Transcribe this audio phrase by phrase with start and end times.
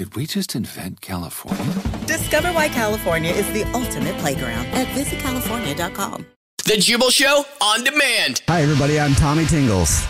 [0.00, 1.74] Did we just invent California?
[2.06, 6.24] Discover why California is the ultimate playground at visitcalifornia.com.
[6.64, 8.40] The Jubal Show on demand.
[8.48, 8.98] Hi, everybody.
[8.98, 10.02] I'm Tommy Tingles.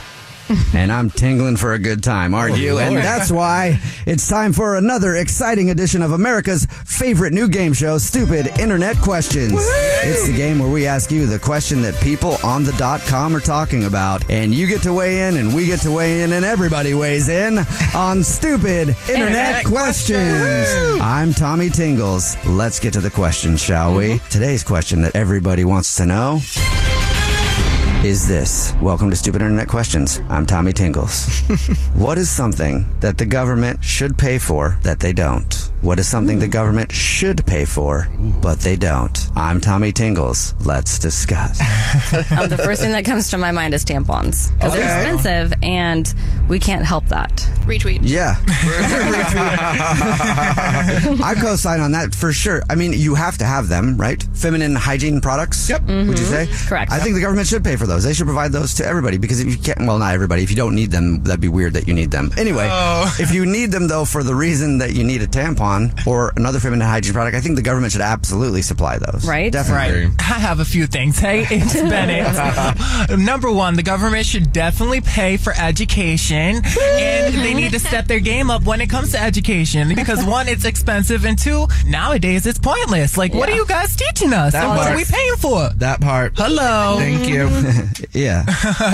[0.75, 2.73] and I'm tingling for a good time, aren't you?
[2.73, 7.73] Oh, and that's why it's time for another exciting edition of America's favorite new game
[7.73, 9.53] show, Stupid Internet Questions.
[9.55, 13.35] It's the game where we ask you the question that people on the dot com
[13.37, 14.29] are talking about.
[14.31, 17.29] And you get to weigh in, and we get to weigh in, and everybody weighs
[17.29, 17.59] in
[17.95, 20.67] on Stupid Internet, Questions.
[21.01, 22.37] I'm Tommy Tingles.
[22.47, 24.15] Let's get to the question, shall we?
[24.15, 24.29] Mm-hmm.
[24.29, 26.41] Today's question that everybody wants to know
[28.05, 28.73] is this.
[28.81, 30.21] Welcome to Stupid Internet Questions.
[30.31, 31.41] I'm Tommy Tingles.
[31.95, 35.70] what is something that the government should pay for that they don't?
[35.83, 38.07] What is something the government should pay for
[38.43, 39.19] but they don't?
[39.35, 40.55] I'm Tommy Tingles.
[40.65, 41.61] Let's discuss.
[42.31, 45.11] Um, the first thing that comes to my mind is tampons because they're Okay.
[45.11, 46.13] expensive and
[46.49, 47.31] we can't help that.
[47.67, 48.01] Retweet.
[48.03, 48.37] Yeah.
[51.23, 52.63] I co sign on that for sure.
[52.71, 54.23] I mean, you have to have them, right?
[54.35, 55.69] Feminine hygiene products?
[55.69, 55.83] Yep.
[55.87, 56.49] Would you say?
[56.69, 56.93] Correct.
[56.93, 58.05] I think the government should pay for those.
[58.05, 60.43] They should provide those to everybody because if you can't, well, not everybody.
[60.43, 62.31] If you don't need them, that'd be weird that you need them.
[62.37, 62.69] Anyway,
[63.19, 65.70] if you need them though for the reason that you need a tampon
[66.07, 69.27] or another feminine hygiene product, I think the government should absolutely supply those.
[69.27, 69.53] Right?
[69.53, 70.13] Definitely.
[70.19, 71.19] I have a few things.
[71.19, 73.19] Hey, it's Bennett.
[73.19, 78.21] Number one, the government should definitely pay for education, and they need to step their
[78.21, 82.59] game up when it comes to education because one, it's expensive, and two, nowadays it's
[82.59, 83.17] pointless.
[83.17, 84.53] Like, what are you guys teaching us?
[84.53, 85.69] That and what are we paying for?
[85.77, 86.33] That part.
[86.37, 86.97] Hello.
[86.99, 87.49] Thank you.
[88.13, 88.45] Yeah.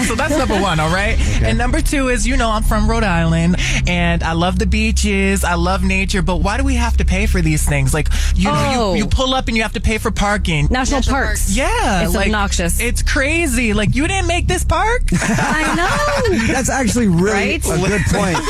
[0.02, 1.18] so that's number one, all right?
[1.42, 3.56] And number two is, you know, I'm from Rhode Island
[3.86, 7.26] and I love the beaches, I love nature, but why do we have to pay
[7.26, 7.94] for these things?
[7.94, 8.92] Like, you Oh.
[8.94, 10.66] you, you pull up and you have to pay for parking.
[10.70, 11.56] National, parks.
[11.56, 12.80] Yeah, It's like, obnoxious.
[12.80, 13.72] It's crazy.
[13.72, 15.02] Like you didn't make this park.
[15.12, 16.46] I know.
[16.52, 17.64] That's actually really Right?
[17.64, 18.36] a good point.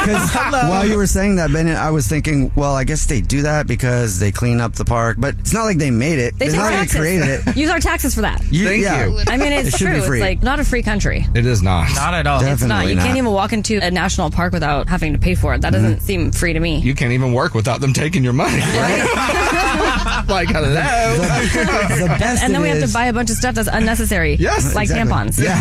[0.00, 3.42] Because while you were saying that, Bennett, I was thinking, well, I guess they do
[3.42, 6.38] that because they clean up the park, but it's not like they made it.
[6.38, 7.56] They it's take not like they created it.
[7.56, 8.42] Use our taxes for that.
[8.50, 9.06] You, Thank yeah.
[9.06, 9.18] you.
[9.26, 9.94] I mean, it's should true.
[10.00, 11.26] be It's like not a free country.
[11.34, 11.94] It is not.
[11.94, 12.40] Not at all.
[12.40, 12.86] Definitely It's not.
[12.88, 13.04] You not.
[13.06, 15.60] can't even walk into a national park without having to pay for it.
[15.62, 15.82] That Mm-hmm.
[15.82, 16.78] doesn't seem free to me.
[16.80, 18.58] You can't even work without them taking your money.
[18.58, 20.24] Right?
[20.28, 20.70] like, hello.
[20.70, 23.68] the best and then it we have is- to buy a bunch of stuff that's
[23.70, 24.36] unnecessary.
[24.36, 25.12] Yes, like exactly.
[25.12, 25.38] tampons.
[25.38, 25.58] Yeah.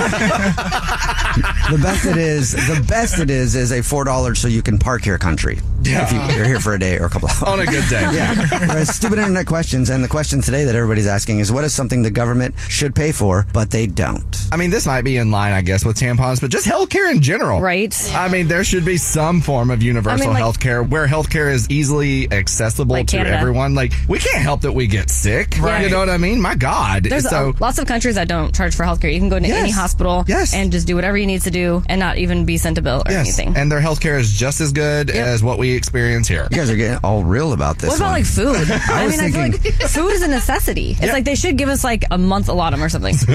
[1.70, 4.80] the best it is, the best it is, is a four dollars so you can
[4.80, 5.60] park here country.
[5.84, 6.04] Yeah.
[6.04, 7.44] If you, you're here for a day or a couple hours.
[7.48, 8.02] On a good day.
[8.02, 8.36] Yeah.
[8.68, 12.02] Whereas stupid internet questions, and the question today that everybody's asking is, what is something
[12.02, 14.36] the government should pay for but they don't?
[14.52, 17.22] I mean, this might be in line, I guess, with tampons, but just healthcare in
[17.22, 17.62] general.
[17.62, 17.96] Right.
[18.14, 21.08] I mean, there should be some form of universal I mean, like- health care where
[21.08, 23.38] healthcare is easily accessible Like to Canada.
[23.38, 23.76] everyone.
[23.76, 25.56] Like, we can't help that we get sick.
[25.60, 25.84] Right.
[25.84, 26.42] You know what I mean?
[26.42, 27.04] My God.
[27.04, 29.14] There's so, uh, lots of countries that don't charge for healthcare.
[29.14, 30.54] You can go into any hospital Yes.
[30.54, 33.04] and just do whatever you need to do and not even be sent a bill
[33.06, 33.26] or yes.
[33.40, 33.56] anything.
[33.56, 36.48] And their healthcare is just as good as what we experience here.
[36.52, 37.90] You guys are getting all real about this.
[37.90, 38.14] what about one.
[38.14, 38.72] like food?
[38.90, 40.96] I, was mean, I feel like food is a necessity.
[41.00, 43.16] It's like they should give us like a month allotment or something.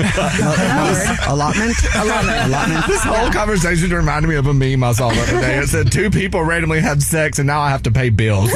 [1.26, 1.76] allotment?
[1.96, 2.46] Allotment.
[2.46, 2.86] allotment?
[2.86, 5.58] This whole conversation reminded me of a meme I saw the other day.
[5.58, 8.50] It said two people randomly had sex and now I have to pay bills.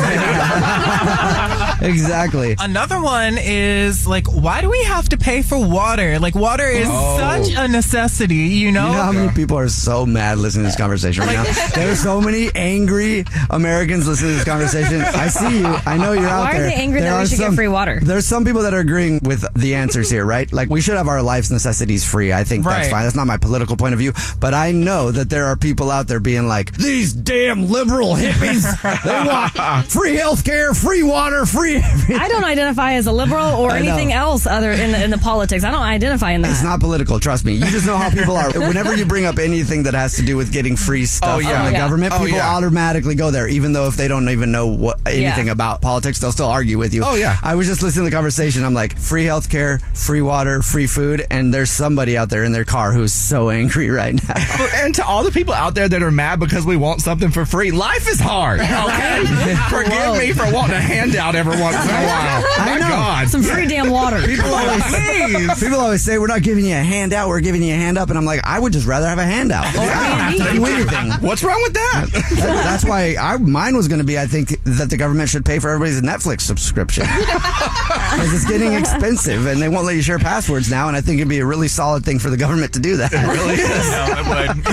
[1.81, 2.57] exactly.
[2.59, 6.19] Another one is like, why do we have to pay for water?
[6.19, 7.19] Like, water is oh.
[7.19, 8.87] such a necessity, you know?
[8.87, 11.45] You know how many people are so mad listening to this conversation right now?
[11.75, 15.67] There's so many angry Americans listening to this conversation, I see you.
[15.67, 16.61] I know you're out there.
[16.61, 18.01] Why are they angry There that we are should get free water?
[18.03, 20.51] There's some people that are agreeing with the answers here, right?
[20.53, 22.33] Like we should have our life's necessities free.
[22.33, 23.05] I think that's fine.
[23.05, 26.09] That's not my political point of view, but I know that there are people out
[26.09, 28.65] there being like, these damn liberal hippies.
[29.05, 29.29] they
[29.73, 32.17] want free health care, free water, free everything.
[32.17, 35.65] I don't identify as a liberal or anything else other in the, in the politics.
[35.65, 36.51] I don't identify in that.
[36.53, 37.55] It's not political, trust me.
[37.55, 38.51] You just know how people are.
[38.69, 41.39] Whenever you bring up anything that has to do with getting free oh, stuff Oh,
[41.41, 41.57] yeah.
[41.57, 41.79] from the Yeah.
[41.79, 42.55] government, Oh, people yeah.
[42.55, 45.53] automatically go there, even though if they don't even know what anything Yeah.
[45.53, 47.03] about politics, they'll still argue with you.
[47.05, 47.37] Oh, yeah.
[47.43, 48.65] I was just listening to the conversation.
[48.65, 52.65] I'm like, free healthcare, free water, free food, and there's somebody out there in their
[52.65, 54.35] car who's so angry right now.
[54.77, 57.45] And to all the people out there that are mad because we want something for
[57.45, 58.61] free, life is hard.
[58.89, 62.45] Okay, forgive me for wanting a handout every once in a while.
[62.59, 62.89] I My know.
[62.89, 64.21] God, Some free damn water.
[64.25, 65.61] People always, please.
[65.61, 68.09] people always say we're not giving you a handout, we're giving you a hand up,
[68.09, 69.67] and I'm like, I would just rather have a handout.
[69.67, 71.13] I don't have to do anything.
[71.27, 72.07] What's wrong with that?
[72.13, 74.19] That- that's why I, mine was going to be.
[74.19, 79.47] I think that the government should pay for everybody's Netflix subscription because it's getting expensive,
[79.47, 80.89] and they won't let you share passwords now.
[80.89, 83.13] And I think it'd be a really solid thing for the government to do that.
[83.13, 83.69] really is.
[83.99, 84.65] No, would.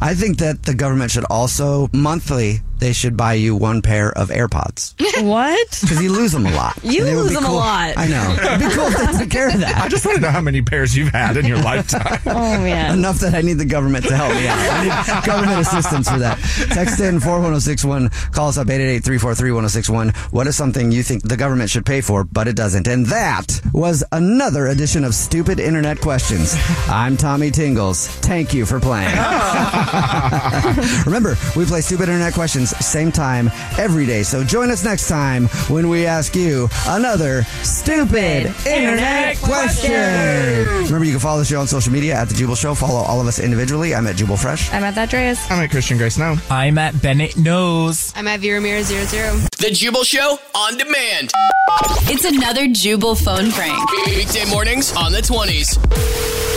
[0.00, 4.28] I think that the government should also monthly they should buy you one pair of
[4.30, 4.94] AirPods
[5.24, 5.78] what?
[5.80, 6.76] because you lose them a lot.
[6.82, 7.94] You And it would lose be them a lot.
[7.96, 8.36] I know.
[8.42, 10.62] It'd be cool if they took care of I just want to know how many
[10.62, 12.18] pairs you've had in your lifetime.
[12.32, 12.98] Oh man.
[12.98, 14.58] Enough that I need the government to help me out.
[14.58, 14.82] I
[15.16, 16.38] need government assistance for that.
[16.72, 18.08] Text in 41061.
[18.32, 20.16] Call us up 888-343-1061.
[20.32, 22.88] What is something you think the government should pay for, but it doesn't?
[22.88, 26.56] And that was another edition of Stupid Internet Questions.
[26.88, 28.08] I'm Tommy Tingles.
[28.08, 29.14] Thank you for playing.
[31.04, 34.22] Remember, we play Stupid Internet Questions same time every day.
[34.22, 39.92] So join us next time when we ask you another stupid internet question.
[40.84, 42.74] Remember, you can follow the show on social media at The Jubal Show.
[42.74, 43.94] Follow all of us individually.
[43.94, 44.72] I'm at Jubal Fresh.
[44.72, 45.38] I'm at that Dreas.
[45.50, 46.36] I'm at Christian Grace now.
[46.50, 48.12] I'm at Bennett Knows.
[48.16, 49.32] I'm at Vera Mira zero zero.
[49.58, 51.30] The Jubal Show on demand.
[52.08, 53.90] It's another Jubal phone prank.
[54.06, 56.51] Weekday mornings on the 20s.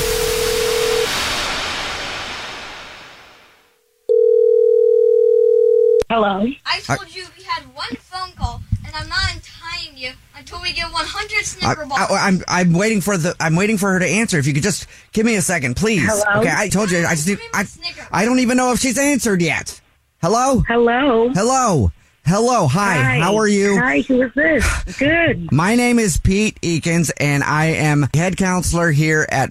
[6.09, 6.47] Hello.
[6.65, 10.71] I told you we had one phone call, and I'm not untying you until we
[10.71, 11.99] get 100 Snicker balls.
[11.99, 14.37] I, am I'm waiting for the I'm waiting for her to answer.
[14.37, 16.05] If you could just give me a second, please.
[16.05, 16.41] Hello?
[16.41, 17.05] Okay, I told you.
[17.05, 17.65] I just need, I,
[18.11, 19.81] I don't even know if she's answered yet.
[20.21, 20.59] Hello.
[20.67, 21.29] Hello.
[21.29, 21.91] Hello.
[22.23, 22.67] Hello.
[22.67, 22.97] Hi.
[22.97, 23.19] Hi.
[23.19, 23.79] How are you?
[23.79, 24.97] Hi, who is this?
[24.99, 25.51] Good.
[25.51, 29.49] My name is Pete Eakins, and I am head counselor here at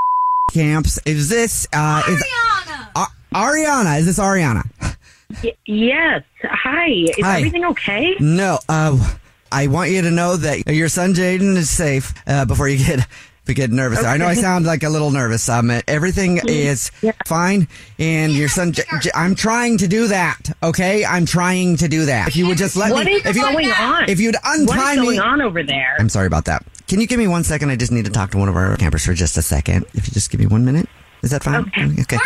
[0.52, 0.98] camps.
[1.06, 2.88] Is this uh, is Arianna!
[2.94, 3.98] uh, Arianna?
[4.00, 4.93] Is this Arianna?
[5.42, 6.22] Y- yes.
[6.42, 6.88] Hi.
[6.88, 7.38] Is Hi.
[7.38, 8.14] everything okay?
[8.20, 8.58] No.
[8.68, 9.14] Uh,
[9.50, 12.12] I want you to know that your son Jaden is safe.
[12.26, 13.06] Uh, before you get.
[13.46, 15.46] get nervous, I know I sound like a little nervous.
[15.50, 17.12] Um, everything is Yeah.
[17.26, 18.72] fine, and your son.
[18.72, 20.38] J- J- I'm trying to do that.
[20.62, 22.26] Okay, I'm trying to do that.
[22.28, 24.08] If you would just let What me, is if you, going on?
[24.08, 25.94] if you'd What untie is me, going on over there?
[25.98, 26.64] I'm sorry about that.
[26.88, 27.68] Can you give me one second?
[27.68, 29.84] I just need to talk to one of our campers for just a second.
[29.92, 30.88] If you just give me one minute.
[31.24, 31.70] Is that fine?
[32.00, 32.18] Okay.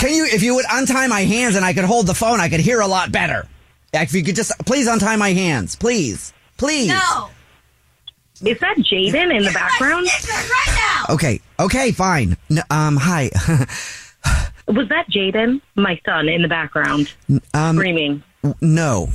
[0.00, 2.48] Can you, if you would untie my hands and I could hold the phone, I
[2.48, 3.46] could hear a lot better.
[3.92, 5.76] If you could just, please untie my hands.
[5.76, 6.32] Please.
[6.56, 6.88] Please.
[6.88, 7.28] No!
[8.44, 10.06] Is that Jaden in the background?
[10.06, 11.14] Right now!
[11.14, 11.40] Okay.
[11.58, 12.36] Okay, fine.
[12.70, 13.30] Um, hi.
[14.66, 17.14] Was that Jaden, my son, in the background,
[17.54, 18.22] um, screaming?
[18.60, 19.10] no.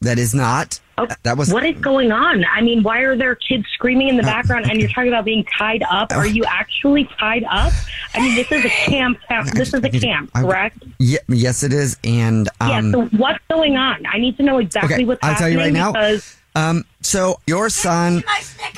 [0.00, 0.80] That is not.
[1.10, 1.52] Oh, That was.
[1.52, 2.44] What is going on?
[2.44, 5.44] I mean, why are there kids screaming in the background and you're talking about being
[5.58, 6.12] tied up?
[6.12, 7.72] Are you actually tied up?
[8.14, 9.18] I mean, this is a camp.
[9.54, 10.82] This is a camp, correct?
[10.98, 11.96] Ye- yes, it is.
[12.04, 14.04] And, um, yeah, so what's going on?
[14.06, 15.92] I need to know exactly okay, what's I'll tell happening you right now.
[15.92, 18.22] because Um, so your son,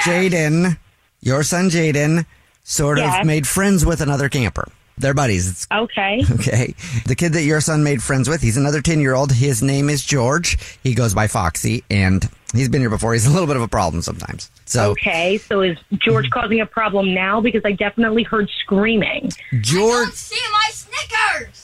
[0.01, 0.79] Jaden,
[1.21, 2.27] your son Jaden,
[2.65, 4.69] sort of made friends with another camper.
[5.03, 5.51] They're buddies.
[5.51, 6.23] It's okay.
[6.33, 6.75] okay.
[7.07, 9.33] The kid that your son made friends with, he's another 10 year old.
[9.33, 10.57] His name is George.
[10.83, 13.13] He goes by Foxy, and he's been here before.
[13.13, 14.51] He's a little bit of a problem sometimes.
[14.65, 16.41] So, Okay, so is George mm-hmm.
[16.41, 17.41] causing a problem now?
[17.41, 19.31] Because I definitely heard screaming.
[19.61, 20.07] George.
[20.07, 21.62] Don't see my Snickers!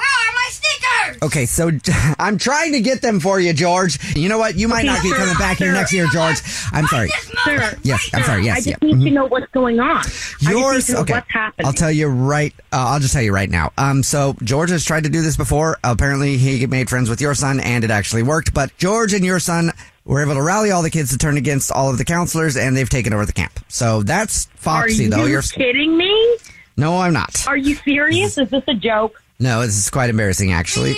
[0.00, 1.22] Where are my Snickers?
[1.22, 1.70] Okay, so
[2.18, 3.98] I'm trying to get them for you, George.
[4.16, 4.56] You know what?
[4.56, 6.38] You might not be coming back here next year, George.
[6.72, 7.08] I'm sorry.
[7.44, 8.40] Sir, Yes, I'm sorry.
[8.42, 8.76] I Yes, just yeah.
[8.82, 9.12] need to Mhm.
[9.12, 9.98] know what's going on.
[9.98, 11.12] I just need Yours, to know okay.
[11.14, 11.66] what's happening.
[11.66, 12.54] I'll tell you right.
[12.72, 13.72] Uh, I'll just tell you right now.
[13.78, 15.78] Um, so George has tried to do this before.
[15.84, 18.54] Apparently, he made friends with your son, and it actually worked.
[18.54, 19.72] But George and your son
[20.04, 22.76] were able to rally all the kids to turn against all of the counselors, and
[22.76, 23.60] they've taken over the camp.
[23.68, 25.26] So that's Are Foxy, you though.
[25.26, 26.36] You're kidding me?
[26.76, 27.46] no, I'm not.
[27.46, 28.38] Are you serious?
[28.38, 29.19] Is this a joke?
[29.42, 30.94] No, this is quite embarrassing, actually.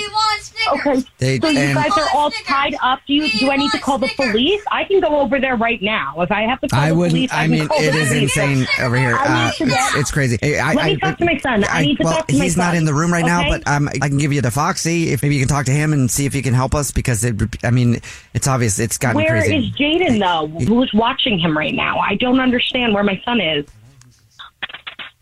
[0.75, 1.03] Okay.
[1.19, 3.01] They- so you and- guys are all tied up.
[3.07, 3.29] Do you?
[3.39, 4.63] Do I need to call the police?
[4.71, 6.15] I can go over there right now.
[6.21, 7.13] If I have to call I the wouldn't.
[7.15, 8.37] police, I can mean, call the it is police.
[8.37, 9.17] insane over here.
[9.17, 10.39] I Uh, need to it's, get- it's crazy.
[10.59, 11.65] I, Let me talk to my son.
[11.69, 13.41] I need to well, talk to my he's not son, in the room right now,
[13.41, 13.51] okay?
[13.51, 15.93] but um, I can give you to Foxy if maybe you can talk to him
[15.93, 17.35] and see if he can help us because it.
[17.65, 18.01] I mean,
[18.35, 18.79] it's obvious.
[18.79, 19.33] It's gotten crazy.
[19.33, 20.15] Where is crazy.
[20.17, 20.65] Jaden though?
[20.67, 21.99] Who's watching him right now?
[21.99, 23.67] I don't understand where my son is.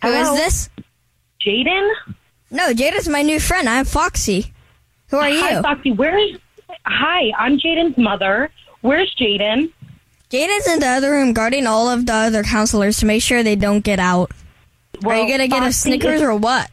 [0.02, 0.34] Who is Hello?
[0.36, 0.68] this?
[1.46, 1.90] Jaden?
[2.50, 3.68] No, Jaden's my new friend.
[3.68, 4.52] I'm Foxy.
[5.10, 5.40] Who are you?
[5.40, 5.92] Hi, Foxy.
[5.92, 6.36] Where is?
[6.84, 8.50] Hi, I'm Jaden's mother.
[8.80, 9.72] Where's Jaden?
[10.30, 13.56] Jaden's in the other room guarding all of the other counselors to make sure they
[13.56, 14.32] don't get out.
[15.04, 16.70] are you gonna get a Snickers or what?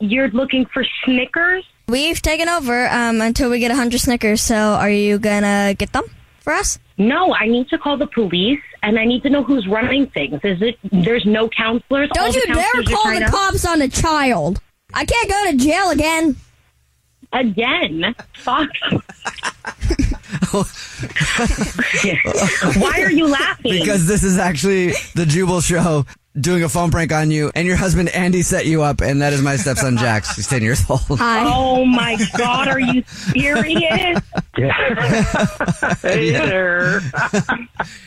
[0.00, 1.64] You're looking for Snickers?
[1.88, 4.42] We've taken over um, until we get a hundred Snickers.
[4.42, 6.04] So are you gonna get them
[6.40, 6.78] for us?
[6.98, 10.40] No, I need to call the police and I need to know who's running things.
[10.42, 10.78] Is it?
[10.90, 12.10] There's no counselors.
[12.12, 14.60] Don't the you dare counselors are call the cops on a child.
[14.92, 16.36] I can't go to jail again.
[17.32, 18.68] Again, Fox.
[22.76, 23.72] Why are you laughing?
[23.72, 26.04] because this is actually the Jubal Show
[26.38, 29.32] doing a phone prank on you, and your husband Andy set you up, and that
[29.32, 30.36] is my stepson Jax.
[30.36, 31.00] He's ten years old.
[31.18, 31.42] Hi.
[31.44, 34.20] Oh my God, are you serious?
[36.02, 37.00] hey there.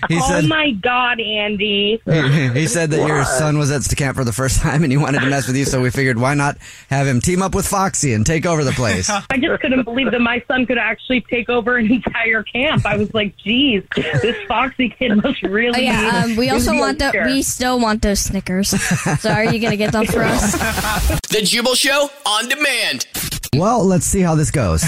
[0.07, 1.99] He oh said- my God, Andy.
[2.05, 4.91] He, he said that your son was at the camp for the first time and
[4.91, 6.57] he wanted to mess with you, so we figured why not
[6.89, 9.09] have him team up with Foxy and take over the place.
[9.09, 12.85] I just couldn't believe that my son could actually take over an entire camp.
[12.85, 16.23] I was like, geez, this Foxy kid must really Oh yeah.
[16.25, 17.11] Um, we also want the.
[17.25, 18.69] We still want those Snickers.
[19.19, 21.19] so are you gonna get them for us?
[21.35, 23.07] The Jubal Show on demand.
[23.57, 24.83] Well, let's see how this goes.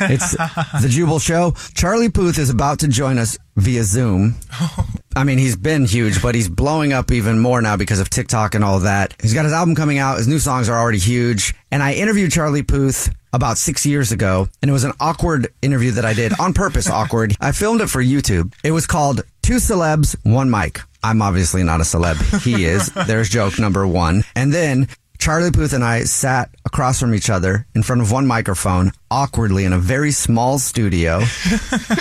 [0.00, 1.52] It's the Jubal Show.
[1.74, 4.34] Charlie Puth is about to join us via Zoom.
[5.14, 8.56] I mean, he's been huge, but he's blowing up even more now because of TikTok
[8.56, 9.14] and all that.
[9.22, 10.18] He's got his album coming out.
[10.18, 11.54] His new songs are already huge.
[11.70, 15.92] And I interviewed Charlie Puth about six years ago, and it was an awkward interview
[15.92, 16.90] that I did on purpose.
[16.90, 17.36] awkward.
[17.40, 18.52] I filmed it for YouTube.
[18.64, 20.80] It was called Two Celebs, One Mic.
[21.04, 22.42] I'm obviously not a celeb.
[22.42, 22.88] He is.
[23.06, 24.24] There's joke number one.
[24.34, 28.26] And then Charlie Puth and I sat across from each other in front of one
[28.26, 31.22] microphone, awkwardly in a very small studio.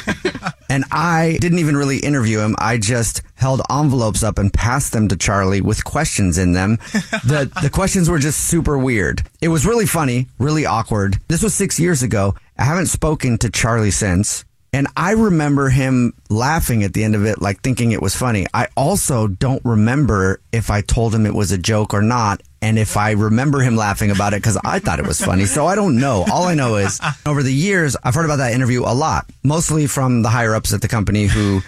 [0.69, 2.55] and I didn't even really interview him.
[2.59, 6.77] I just held envelopes up and passed them to Charlie with questions in them.
[7.25, 9.21] The the questions were just super weird.
[9.41, 11.19] It was really funny, really awkward.
[11.27, 12.35] This was 6 years ago.
[12.57, 14.45] I haven't spoken to Charlie since.
[14.73, 18.47] And I remember him laughing at the end of it, like thinking it was funny.
[18.55, 22.41] I also don't remember if I told him it was a joke or not.
[22.63, 25.43] And if I remember him laughing about it because I thought it was funny.
[25.43, 26.23] So I don't know.
[26.31, 29.85] All I know is over the years, I've heard about that interview a lot, mostly
[29.85, 31.59] from the higher ups at the company who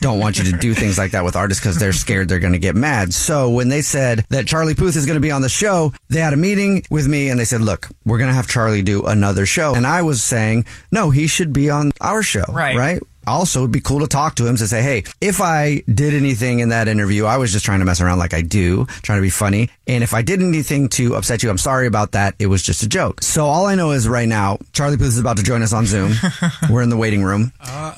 [0.00, 2.52] don't want you to do things like that with artists because they're scared they're going
[2.52, 3.12] to get mad.
[3.12, 6.20] So when they said that Charlie Puth is going to be on the show, they
[6.20, 9.02] had a meeting with me and they said, look, we're going to have Charlie do
[9.06, 9.74] another show.
[9.74, 12.44] And I was saying, no, he should be on our show.
[12.48, 12.76] Right.
[12.76, 13.02] Right.
[13.26, 16.60] Also, it'd be cool to talk to him to say, hey, if I did anything
[16.60, 19.22] in that interview, I was just trying to mess around like I do, trying to
[19.22, 19.70] be funny.
[19.86, 22.34] And if I did anything to upset you, I'm sorry about that.
[22.38, 23.22] It was just a joke.
[23.22, 25.86] So all I know is right now, Charlie Puth is about to join us on
[25.86, 26.14] Zoom.
[26.70, 27.52] We're in the waiting room.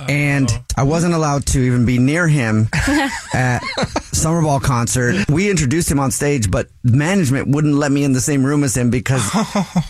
[0.08, 2.68] And I wasn't allowed to even be near him
[3.34, 3.60] at
[4.12, 5.28] Summer Ball concert.
[5.28, 8.76] We introduced him on stage, but management wouldn't let me in the same room as
[8.76, 9.22] him because,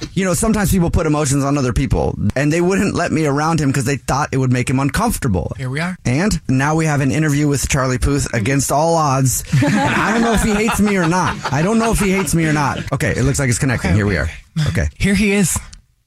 [0.14, 3.60] you know, sometimes people put emotions on other people and they wouldn't let me around
[3.60, 5.25] him because they thought it would make him uncomfortable.
[5.56, 5.96] Here we are.
[6.04, 9.44] And now we have an interview with Charlie Puth against all odds.
[9.62, 11.52] I don't know if he hates me or not.
[11.52, 12.92] I don't know if he hates me or not.
[12.92, 13.94] Okay, it looks like it's connecting.
[13.94, 14.28] Here we are.
[14.68, 14.88] Okay.
[14.98, 15.58] Here he is.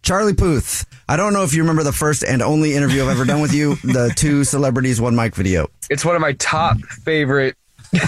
[0.02, 0.86] Charlie Puth.
[1.10, 3.54] I don't know if you remember the first and only interview I've ever done with
[3.54, 5.68] you, the two celebrities, one mic video.
[5.90, 7.56] It's one of my top favorite.
[7.92, 8.02] You're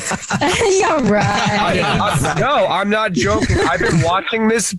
[1.04, 1.26] right.
[1.26, 3.58] I- I- no, I'm not joking.
[3.60, 4.76] I've been watching this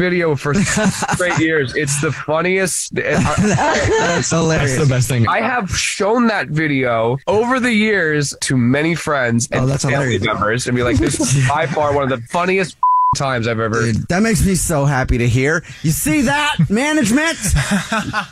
[0.00, 0.54] video for
[1.14, 1.74] straight years.
[1.74, 2.96] It's the funniest.
[2.98, 4.76] Uh, uh, that's uh, hilarious.
[4.76, 5.26] That's the best thing.
[5.26, 9.84] I have shown that video over the years to many friends oh, and Oh, that's
[9.84, 10.24] family hilarious.
[10.24, 12.76] members, and be like, "This is by far one of the funniest
[13.16, 15.64] times I've ever." Dude, that makes me so happy to hear.
[15.82, 17.38] You see that, management?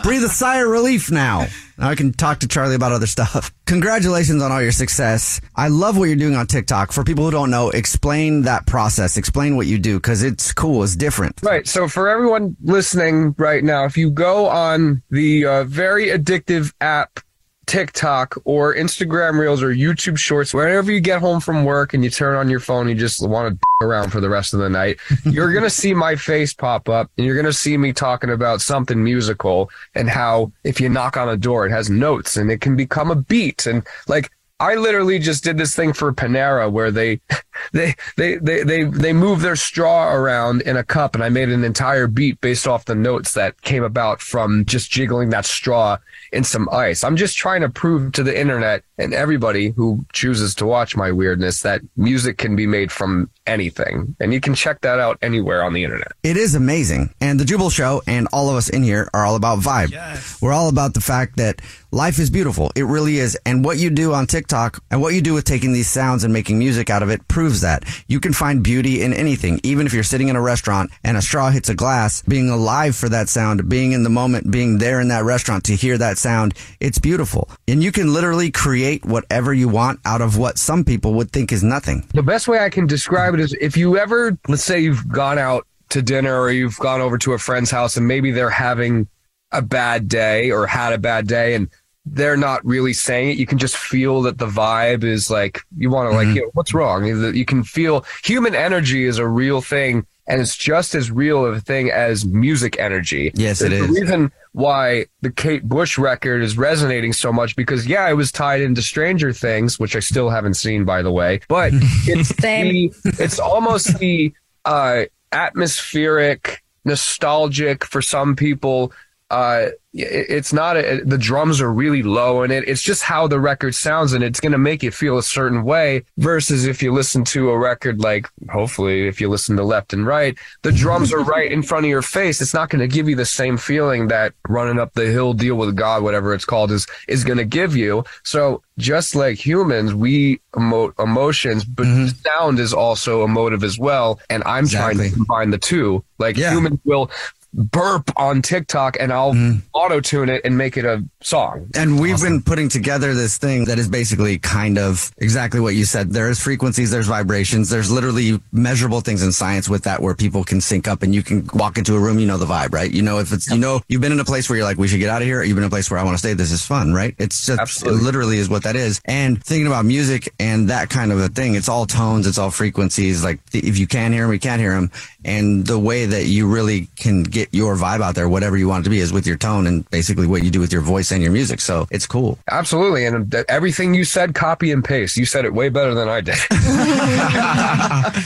[0.02, 1.46] Breathe a sigh of relief now.
[1.78, 3.52] Now I can talk to Charlie about other stuff.
[3.66, 5.40] Congratulations on all your success.
[5.56, 6.92] I love what you're doing on TikTok.
[6.92, 9.16] For people who don't know, explain that process.
[9.16, 10.82] Explain what you do because it's cool.
[10.82, 11.40] It's different.
[11.42, 11.66] Right.
[11.66, 17.20] So for everyone listening right now, if you go on the uh, very addictive app
[17.66, 22.10] TikTok or Instagram Reels or YouTube Shorts, whenever you get home from work and you
[22.10, 24.98] turn on your phone, you just want to around for the rest of the night,
[25.24, 28.30] you're going to see my face pop up and you're going to see me talking
[28.30, 32.50] about something musical and how if you knock on a door, it has notes and
[32.50, 33.66] it can become a beat.
[33.66, 34.30] And like,
[34.60, 37.20] I literally just did this thing for Panera where they
[37.72, 41.48] they, they, they, they, they move their straw around in a cup and I made
[41.48, 45.98] an entire beat based off the notes that came about from just jiggling that straw
[46.32, 47.02] in some ice.
[47.02, 51.10] I'm just trying to prove to the internet and everybody who chooses to watch my
[51.10, 54.14] weirdness that music can be made from anything.
[54.20, 56.12] And you can check that out anywhere on the internet.
[56.22, 57.12] It is amazing.
[57.20, 59.90] And the Jubal Show and all of us in here are all about vibe.
[59.90, 60.40] Yes.
[60.40, 61.60] We're all about the fact that
[61.90, 62.70] life is beautiful.
[62.74, 63.38] It really is.
[63.44, 66.32] And what you do on TikTok and what you do with taking these sounds and
[66.32, 67.84] making music out of it proves that.
[68.06, 71.22] You can find beauty in anything, even if you're sitting in a restaurant and a
[71.22, 75.00] straw hits a glass, being alive for that sound, being in the moment, being there
[75.00, 76.54] in that restaurant to hear that sound.
[76.80, 77.50] It's beautiful.
[77.68, 81.52] And you can literally create whatever you want out of what some people would think
[81.52, 82.06] is nothing.
[82.14, 85.38] The best way I can describe it is if you ever, let's say you've gone
[85.38, 89.06] out to dinner or you've gone over to a friend's house and maybe they're having
[89.52, 91.68] a bad day or had a bad day and
[92.06, 93.38] they're not really saying it.
[93.38, 96.36] You can just feel that the vibe is like, you want to like, Mm-hmm.
[96.36, 97.04] you know, what's wrong?
[97.06, 101.54] You can feel human energy is a real thing and it's just as real of
[101.54, 103.30] a thing as music energy.
[103.34, 103.86] Yes, it is.
[103.86, 108.30] The reason why the Kate Bush record is resonating so much because yeah, it was
[108.30, 111.72] tied into Stranger Things, which I still haven't seen by the way, but
[112.06, 114.32] it's the, it's almost the
[114.64, 118.92] uh, atmospheric, nostalgic for some people.
[119.30, 122.66] Uh, it's not a, the drums are really low in it.
[122.66, 125.62] It's just how the record sounds and it's going to make you feel a certain
[125.62, 129.92] way versus if you listen to a record like hopefully if you listen to left
[129.92, 132.40] and right, the drums are right in front of your face.
[132.40, 135.54] It's not going to give you the same feeling that running up the hill deal
[135.54, 138.04] with God, whatever it's called is, is going to give you.
[138.24, 141.86] So just like humans, we emote emotions, but
[142.24, 144.18] sound is also emotive as well.
[144.28, 146.04] And I'm trying to combine the two.
[146.18, 147.12] Like humans will
[147.54, 149.62] burp on TikTok and I'll mm.
[149.72, 151.68] auto tune it and make it a song.
[151.74, 155.84] And we've been putting together this thing that is basically kind of exactly what you
[155.84, 156.10] said.
[156.10, 160.60] There's frequencies, there's vibrations, there's literally measurable things in science with that where people can
[160.60, 162.90] sync up and you can walk into a room, you know the vibe, right?
[162.90, 164.88] You know if it's you know you've been in a place where you're like, we
[164.88, 166.18] should get out of here, or you've been in a place where I want to
[166.18, 167.14] stay, this is fun, right?
[167.18, 169.00] It's just it literally is what that is.
[169.04, 172.50] And thinking about music and that kind of a thing, it's all tones, it's all
[172.50, 173.22] frequencies.
[173.22, 174.90] Like if you can hear them, you can't hear them.
[175.24, 178.82] And the way that you really can get your vibe out there, whatever you want
[178.82, 181.10] it to be, is with your tone and basically what you do with your voice
[181.12, 181.60] and your music.
[181.60, 182.38] So it's cool.
[182.50, 183.06] Absolutely.
[183.06, 185.16] And th- everything you said, copy and paste.
[185.16, 186.36] You said it way better than I did.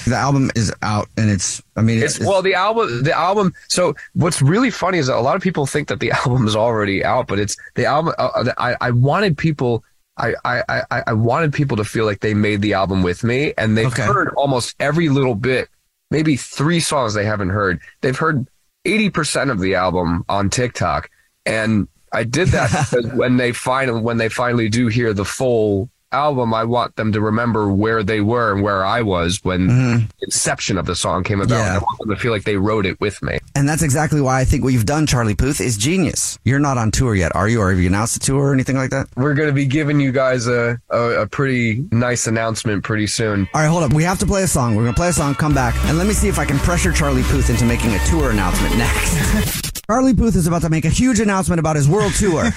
[0.06, 3.52] the album is out and it's, I mean, It's well, the album, the album.
[3.68, 6.56] So what's really funny is that a lot of people think that the album is
[6.56, 8.14] already out, but it's the album.
[8.18, 9.84] Uh, I, I wanted people.
[10.16, 13.54] I, I, I, I wanted people to feel like they made the album with me
[13.56, 15.68] and they've heard almost every little bit,
[16.10, 17.80] maybe three songs they haven't heard.
[18.00, 18.48] They've heard
[18.84, 21.10] 80% of the album on TikTok.
[21.46, 25.90] And I did that because when they finally, when they finally do hear the full
[26.12, 30.08] album, I want them to remember where they were and where I was when the
[30.22, 31.56] inception of the song came about.
[31.58, 31.76] Yeah.
[31.76, 33.38] I want them to feel like they wrote it with me.
[33.54, 36.38] And that's exactly why I think what you've done, Charlie Puth, is genius.
[36.44, 37.60] You're not on tour yet, are you?
[37.60, 39.08] Or have you announced a tour or anything like that?
[39.16, 43.48] We're going to be giving you guys a, a, a pretty nice announcement pretty soon.
[43.54, 43.92] All right, hold up.
[43.92, 44.76] We have to play a song.
[44.76, 46.58] We're going to play a song, come back, and let me see if I can
[46.58, 49.64] pressure Charlie Puth into making a tour announcement next.
[49.90, 52.42] Charlie Puth is about to make a huge announcement about his world tour.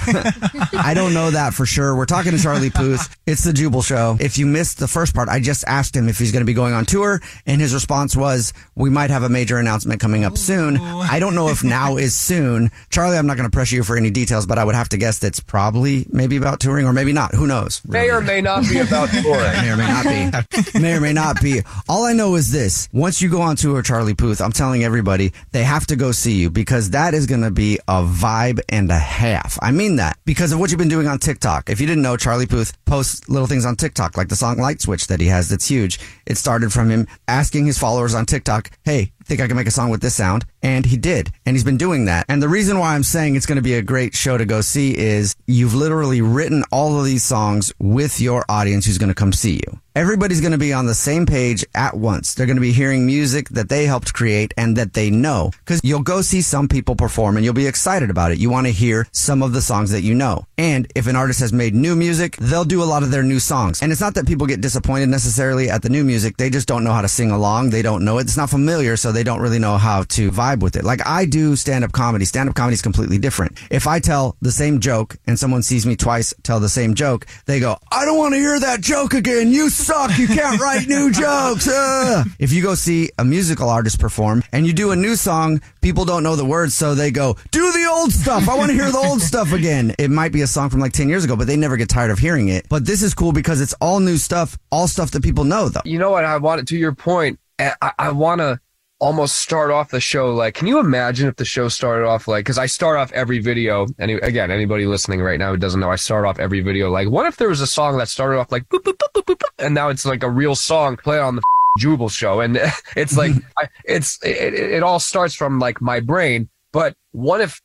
[0.77, 1.95] I don't know that for sure.
[1.95, 3.15] We're talking to Charlie Puth.
[3.25, 4.17] It's the Jubal Show.
[4.19, 6.53] If you missed the first part, I just asked him if he's going to be
[6.53, 10.37] going on tour, and his response was, "We might have a major announcement coming up
[10.37, 12.69] soon." I don't know if now is soon.
[12.89, 14.97] Charlie, I'm not going to pressure you for any details, but I would have to
[14.97, 17.33] guess that's probably maybe about touring or maybe not.
[17.33, 17.81] Who knows?
[17.87, 19.53] May or may not be about touring.
[19.53, 20.79] may or may not be.
[20.81, 21.61] may or may not be.
[21.87, 22.89] All I know is this.
[22.91, 26.33] Once you go on tour, Charlie Puth, I'm telling everybody, they have to go see
[26.33, 29.57] you because that is going to be a vibe and a half.
[29.61, 31.69] I mean that because of what you've been doing on TikTok.
[31.69, 34.81] If you didn't know, Charlie Puth posts little things on TikTok, like the song Light
[34.81, 35.99] Switch that he has that's huge.
[36.25, 39.71] It started from him asking his followers on TikTok, hey, think I can make a
[39.71, 40.45] song with this sound?
[40.61, 41.31] And he did.
[41.45, 42.25] And he's been doing that.
[42.29, 44.61] And the reason why I'm saying it's going to be a great show to go
[44.61, 49.15] see is you've literally written all of these songs with your audience who's going to
[49.15, 49.79] come see you.
[49.93, 52.33] Everybody's going to be on the same page at once.
[52.33, 55.51] They're going to be hearing music that they helped create and that they know.
[55.65, 58.37] Because you'll go see some people perform and you'll be excited about it.
[58.37, 60.45] You want to hear some of the songs that you know.
[60.57, 63.39] And if an artist has made new music, they'll do a lot of their new
[63.39, 63.81] songs.
[63.81, 66.37] And it's not that people get disappointed necessarily at the new music.
[66.37, 67.71] They just don't know how to sing along.
[67.71, 68.21] They don't know it.
[68.21, 68.95] It's not familiar.
[68.95, 70.85] So so they don't really know how to vibe with it.
[70.85, 72.23] Like I do stand up comedy.
[72.23, 73.59] Stand up comedy is completely different.
[73.69, 77.25] If I tell the same joke and someone sees me twice tell the same joke,
[77.45, 79.51] they go, I don't want to hear that joke again.
[79.51, 80.17] You suck.
[80.17, 81.67] You can't write new jokes.
[81.67, 82.23] Uh.
[82.39, 86.05] If you go see a musical artist perform and you do a new song, people
[86.05, 88.47] don't know the words, so they go, do the old stuff.
[88.47, 89.93] I want to hear the old stuff again.
[89.99, 92.11] It might be a song from like 10 years ago, but they never get tired
[92.11, 92.65] of hearing it.
[92.69, 95.81] But this is cool because it's all new stuff, all stuff that people know though.
[95.83, 96.23] You know what?
[96.23, 97.39] I want it to your point.
[97.59, 98.59] I, I want to
[99.01, 100.53] almost start off the show like.
[100.53, 102.45] Can you imagine if the show started off like?
[102.45, 103.87] Because I start off every video.
[103.99, 107.09] And again, anybody listening right now who doesn't know, I start off every video like.
[107.09, 109.37] What if there was a song that started off like, boop, boop, boop, boop, boop,
[109.37, 111.41] boop, and now it's like a real song played on the
[111.79, 112.57] Jubal show, and
[112.95, 113.47] it's like mm-hmm.
[113.57, 116.47] I, it's it, it, it all starts from like my brain.
[116.71, 117.59] But what if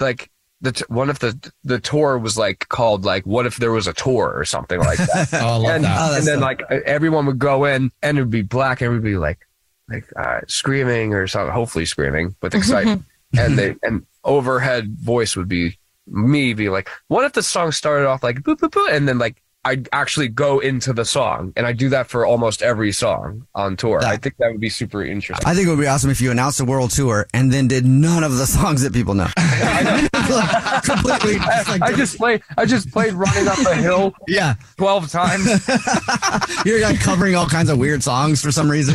[0.00, 3.70] like the t- one if the the tour was like called like what if there
[3.70, 5.98] was a tour or something like that Oh, I love and, that.
[6.00, 6.70] Oh, and then dope.
[6.70, 9.38] like everyone would go in and it would be black and everybody like
[9.88, 13.04] like uh, screaming or something hopefully screaming with excitement.
[13.36, 18.08] And they and overhead voice would be me be like what if the song started
[18.08, 18.90] off like boop boop boop?
[18.90, 22.62] And then like I'd actually go into the song and I do that for almost
[22.62, 24.02] every song on tour.
[24.04, 25.46] I think that would be super interesting.
[25.46, 27.84] I think it would be awesome if you announced a world tour and then did
[27.84, 29.28] none of the songs that people know.
[30.84, 31.36] Completely.
[31.40, 32.42] I just played.
[32.56, 35.46] I just played "Running Up a Hill." yeah, twelve times.
[36.64, 38.94] You're like covering all kinds of weird songs for some reason.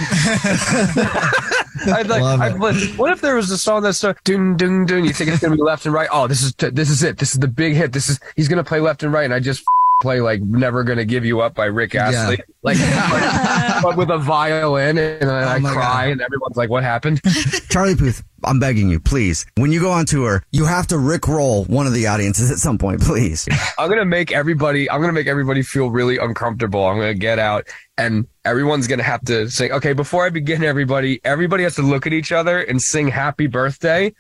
[1.88, 2.22] I'd like.
[2.22, 5.06] I'd what if there was a song that starts dun dun dun?
[5.06, 6.10] You think it's gonna be left and right?
[6.12, 7.18] Oh, this is this is it.
[7.18, 7.94] This is the big hit.
[7.94, 9.64] This is he's gonna play left and right, and I just
[10.02, 14.18] play like "Never Gonna Give You Up" by Rick Astley, like, like- but with a
[14.18, 17.22] violin, and then oh I Oh my cry, and everyone's like, "What happened?"
[17.70, 19.46] Charlie Puth, I'm begging you, please.
[19.56, 22.58] When you go on tour, you have to Rick roll one of the audiences at
[22.58, 23.48] some point, please.
[23.78, 24.90] I'm gonna make everybody.
[24.90, 26.86] I'm gonna make everybody feel really uncomfortable.
[26.86, 29.72] I'm gonna get out, and everyone's gonna have to sing.
[29.72, 33.48] Okay, before I begin, everybody, everybody has to look at each other and sing "Happy
[33.48, 34.14] Birthday"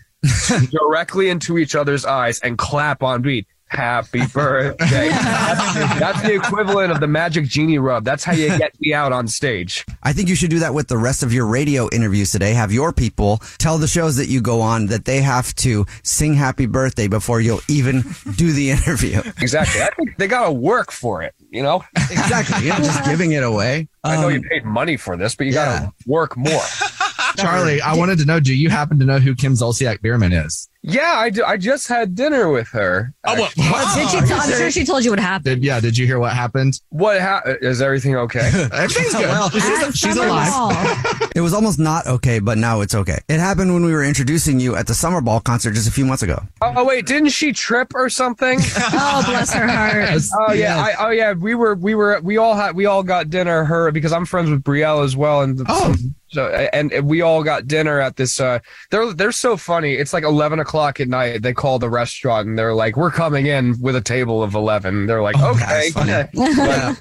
[0.72, 3.48] directly into each other's eyes and clap on beat.
[3.74, 5.10] Happy birthday.
[5.10, 8.04] that's, that's the equivalent of the magic genie rub.
[8.04, 9.86] That's how you get me out on stage.
[10.04, 12.54] I think you should do that with the rest of your radio interviews today.
[12.54, 16.36] Have your people tell the shows that you go on that they have to sing
[16.36, 18.04] happy birthday before you'll even
[18.36, 19.20] do the interview.
[19.42, 19.82] Exactly.
[19.82, 21.84] I think they gotta work for it, you know?
[21.96, 22.66] Exactly.
[22.66, 23.88] You're not just giving it away.
[24.04, 26.62] I know Um, you paid money for this, but you gotta work more.
[27.38, 30.70] Charlie, I wanted to know: Do you happen to know who Kim Zolciak Biermann is?
[30.86, 33.14] Yeah, I, do, I just had dinner with her.
[33.26, 33.56] Oh, what?
[33.56, 35.46] Did she tell, I'm sure she told you what happened.
[35.62, 35.80] Did yeah?
[35.80, 36.80] Did you hear what happened?
[36.90, 38.40] What ha- is everything okay?
[38.74, 39.28] Everything's good.
[39.30, 41.20] Well, she's, she's alive.
[41.36, 43.18] It was almost not okay, but now it's okay.
[43.28, 46.06] It happened when we were introducing you at the Summer Ball concert just a few
[46.06, 46.40] months ago.
[46.62, 48.60] Oh, oh, wait, didn't she trip or something?
[48.96, 50.22] Oh, bless her heart.
[50.48, 51.34] Oh yeah, I, oh yeah.
[51.34, 53.64] We were we were we all had we all got dinner.
[53.64, 55.96] Her because I'm friends with Brielle as well, and Oh.
[56.28, 58.40] so and, and we all got dinner at this.
[58.40, 58.60] Uh,
[58.92, 59.94] they're they're so funny.
[59.96, 61.42] It's like 11 o'clock at night.
[61.42, 65.06] They call the restaurant and they're like, "We're coming in with a table of 11."
[65.08, 65.92] They're like, Oh, "Okay."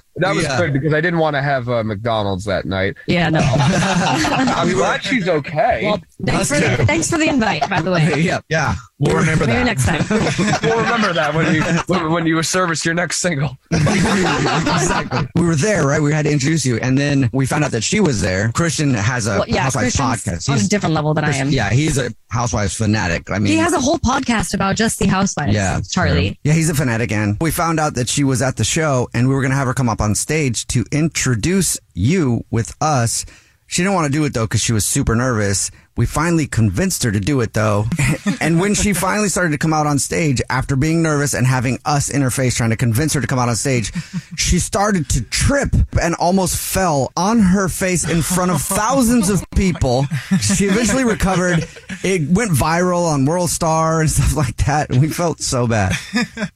[0.17, 0.23] that's funny.
[0.23, 0.57] But that was Yeah.
[0.59, 2.97] good because I didn't want to have uh, McDonald's that night.
[3.07, 3.41] Yeah, no.
[3.43, 5.83] I'm glad she's okay.
[5.85, 8.15] Well, thanks for, the, thanks for the invite, by the way.
[8.21, 8.75] yeah, yeah.
[8.99, 9.65] We'll remember Maybe that.
[9.65, 10.05] next time.
[10.63, 13.57] we'll remember that when you when, when you service your next single.
[13.73, 15.27] exactly.
[15.35, 16.01] We were there, right?
[16.01, 18.53] We had to introduce you, and then we found out that she was there.
[18.53, 20.49] Christian has a Well, yeah, Housewives Christian's podcast.
[20.53, 21.51] on a different level than I am.
[21.51, 23.31] Yeah, he's a Housewives fanatic.
[23.31, 25.53] I mean, he has a whole podcast about just the housewives.
[25.55, 26.39] Yeah, Charlie.
[26.45, 29.29] Yeah, he's a fanatic, and we found out that she was at the show, and
[29.29, 33.25] we were gonna have her come up on stage to introduce you with us.
[33.67, 35.71] She didn't want to do it though because she was super nervous.
[35.97, 37.85] We finally convinced her to do it though,
[38.41, 41.79] and when she finally started to come out on stage after being nervous and having
[41.85, 43.93] us in her face trying to convince her to come out on stage,
[44.37, 49.45] she started to trip and almost fell on her face in front of thousands of
[49.55, 50.07] people.
[50.41, 51.69] She eventually recovered.
[52.03, 55.93] It went viral on World Star and stuff like that, and we felt so bad.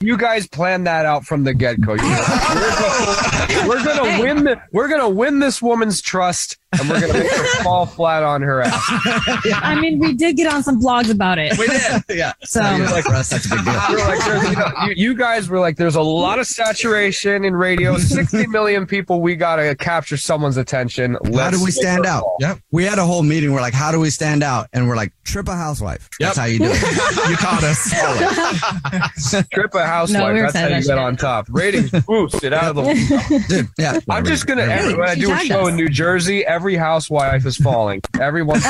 [0.01, 1.93] You guys planned that out from the get go.
[3.69, 4.45] We're gonna win.
[4.45, 8.43] The, we're gonna win this woman's trust, and we're gonna make her fall flat on
[8.43, 8.83] her ass.
[9.55, 11.57] I mean, we did get on some blogs about it.
[11.59, 12.03] We did.
[12.17, 12.33] Yeah.
[12.45, 13.75] So like for us, that's a big deal.
[13.91, 17.55] We're like, you, know, you, you guys were like, there's a lot of saturation in
[17.55, 17.97] radio.
[17.99, 19.21] 60 million people.
[19.21, 21.15] We gotta capture someone's attention.
[21.15, 22.23] How Let's do we stand out?
[22.23, 22.37] fall.
[22.41, 22.59] Yep.
[22.71, 23.53] We had a whole meeting.
[23.53, 24.69] We're like, how do we stand out?
[24.73, 26.09] And we're like, trip a housewife.
[26.19, 26.81] That's how you do it.
[27.29, 27.91] you caught us.
[29.51, 30.19] Trip a housewife.
[30.19, 31.47] No, we That's how excited you about get on top.
[31.51, 33.45] Ratings boosted out of the.
[33.49, 33.99] Dude, yeah.
[34.09, 34.65] I'm just gonna.
[34.67, 35.69] Hey, when I do a show us.
[35.69, 38.01] in New Jersey, every housewife is falling.
[38.19, 38.59] Everyone.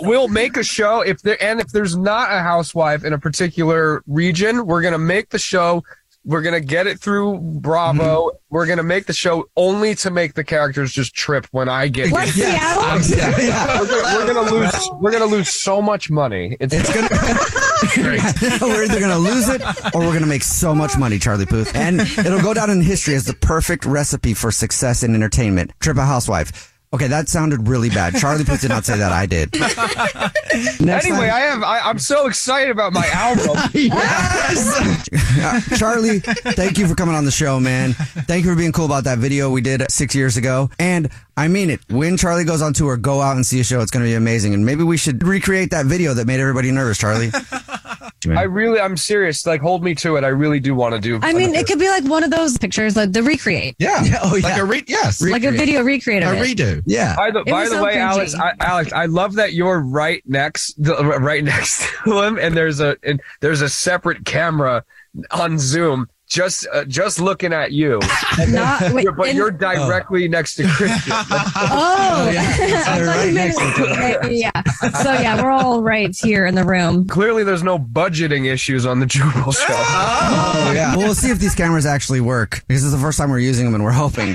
[0.00, 4.02] we'll make a show if there and if there's not a housewife in a particular
[4.06, 5.82] region, we're gonna make the show
[6.26, 8.02] We're gonna get it through Bravo.
[8.02, 8.36] Mm-hmm.
[8.50, 12.12] We're gonna make the show only to make the characters just trip when I get.
[12.12, 13.16] Like Seattle?
[13.16, 13.80] Yeah, yeah.
[13.80, 14.90] We're, gonna, we're gonna lose.
[15.00, 16.58] We're gonna lose so much money.
[16.60, 17.08] It's, gonna.
[18.60, 19.60] we're either gonna lose it
[19.94, 23.14] or we're gonna make so much money, Charlie Puth, and it'll go down in history
[23.14, 25.72] as the perfect recipe for success in entertainment.
[25.80, 26.73] Trip a housewife.
[26.94, 28.14] Okay, that sounded really bad.
[28.14, 29.10] Charlie Puth did not say that.
[29.10, 29.52] I did.
[30.80, 31.62] Next anyway, time- I have.
[31.64, 33.56] I, I'm so excited about my album.
[35.36, 37.92] Uh, Charlie, thank you for coming on the show, man.
[37.94, 40.70] Thank you for being cool about that video we did six years ago.
[40.78, 41.80] And I mean it.
[41.90, 43.80] When Charlie goes on tour, go out and see a show.
[43.80, 44.54] It's going to be amazing.
[44.54, 47.30] And maybe we should recreate that video that made everybody nervous, Charlie.
[48.26, 49.46] I really, I'm serious.
[49.46, 50.24] Like, hold me to it.
[50.24, 51.18] I really do want to do.
[51.22, 53.76] I mean, it could be like one of those pictures, like the recreate.
[53.78, 54.02] Yeah.
[54.22, 55.20] oh, Like a re- yes.
[55.20, 56.56] Like a video recreate of A it.
[56.56, 56.82] redo.
[56.86, 57.16] Yeah.
[57.16, 57.98] By the, by the way, cringy.
[57.98, 62.56] Alex, I, Alex, I love that you're right next, the, right next to him, and
[62.56, 64.84] there's a and there's a separate camera
[65.30, 68.00] on Zoom, just uh, just looking at you.
[68.38, 71.12] And then- Not- wait, but in- you're directly next to Christian.
[71.76, 72.42] Oh, yeah.
[72.42, 74.62] I They're thought right next to yeah.
[75.02, 77.06] So yeah, we're all right here in the room.
[77.06, 79.64] Clearly, there's no budgeting issues on the Jubal show.
[79.68, 80.90] Oh, yeah.
[80.96, 83.64] Well, we'll see if these cameras actually work because it's the first time we're using
[83.66, 84.34] them and we're hoping.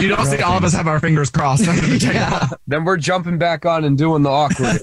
[0.00, 2.56] You don't see all of us have our fingers crossed under the table.
[2.66, 4.80] Then we're jumping back on and doing the awkward.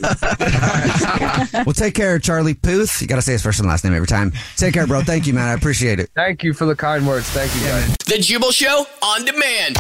[1.66, 3.02] well, take care, Charlie Puth.
[3.02, 4.32] You got to say his first and last name every time.
[4.58, 5.02] Take care, bro.
[5.02, 5.48] Thank you, man.
[5.48, 6.10] I appreciate it.
[6.16, 7.30] Thank you for the kind words.
[7.30, 7.96] Thank you, guys.
[8.06, 9.78] The Jubal Show on demand.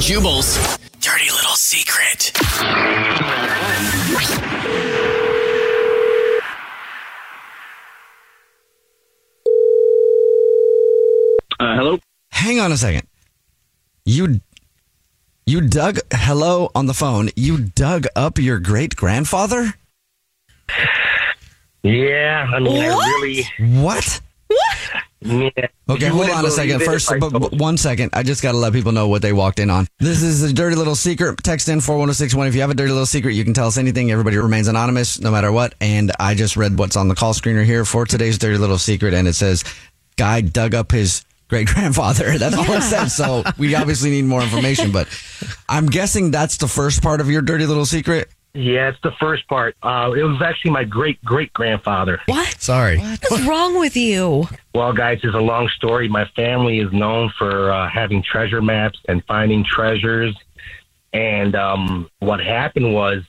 [0.00, 2.32] Jubal's dirty little secret.
[11.58, 11.98] Uh, hello.
[12.30, 13.06] Hang on a second.
[14.04, 14.40] You
[15.46, 17.30] you dug hello on the phone.
[17.36, 19.74] You dug up your great grandfather?
[21.82, 23.46] Yeah, I mean, I really.
[23.82, 24.20] What?
[25.22, 25.50] Yeah.
[25.88, 26.80] Okay, You hold on a second.
[26.82, 28.10] First, if I but, one second.
[28.14, 29.86] I just got to let people know what they walked in on.
[29.98, 31.42] This is a dirty little secret.
[31.42, 32.48] Text in 41061.
[32.48, 34.10] If you have a dirty little secret, you can tell us anything.
[34.10, 35.74] Everybody remains anonymous no matter what.
[35.80, 39.12] And I just read what's on the call screener here for today's dirty little secret.
[39.12, 39.62] And it says,
[40.16, 42.30] Guy dug up his great grandfather.
[42.38, 43.08] That's all it said.
[43.08, 44.92] So we obviously need more information.
[44.92, 45.08] But
[45.68, 48.30] I'm guessing that's the first part of your dirty little secret.
[48.52, 49.76] Yeah, it's the first part.
[49.82, 52.20] Uh, it was actually my great great grandfather.
[52.26, 52.60] What?
[52.60, 52.98] Sorry.
[52.98, 54.48] What's wrong with you?
[54.74, 56.08] Well, guys, it's a long story.
[56.08, 60.36] My family is known for uh, having treasure maps and finding treasures.
[61.12, 63.22] And um, what happened was,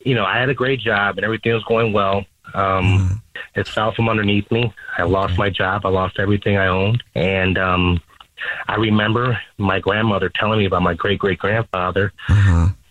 [0.00, 2.24] you know, I had a great job and everything was going well.
[2.54, 3.22] Um,
[3.56, 4.72] It fell from underneath me.
[4.98, 5.86] I lost my job.
[5.86, 7.02] I lost everything I owned.
[7.14, 8.00] And um,
[8.66, 12.12] I remember my grandmother telling me about my great great grandfather.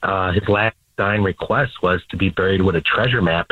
[0.02, 3.51] Uh, his last dying request was to be buried with a treasure map.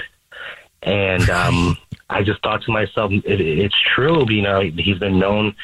[0.84, 1.78] And um,
[2.10, 4.26] I just thought to myself, it, it's true.
[4.30, 5.56] You know, he's been known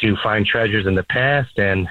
[0.00, 1.88] to find treasures in the past, and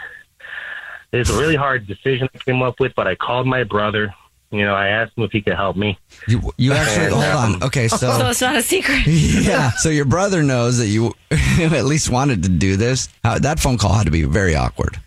[1.12, 2.94] it's a really hard decision I came up with.
[2.96, 4.14] But I called my brother.
[4.52, 6.00] You know, I asked him if he could help me.
[6.28, 7.64] You, you actually, And, hold um, on.
[7.64, 7.98] Okay, so.
[7.98, 9.02] So it's not a secret.
[9.06, 9.72] yeah.
[9.72, 13.10] So your brother knows that you at least wanted to do this.
[13.24, 15.00] How, that phone call had to be very awkward.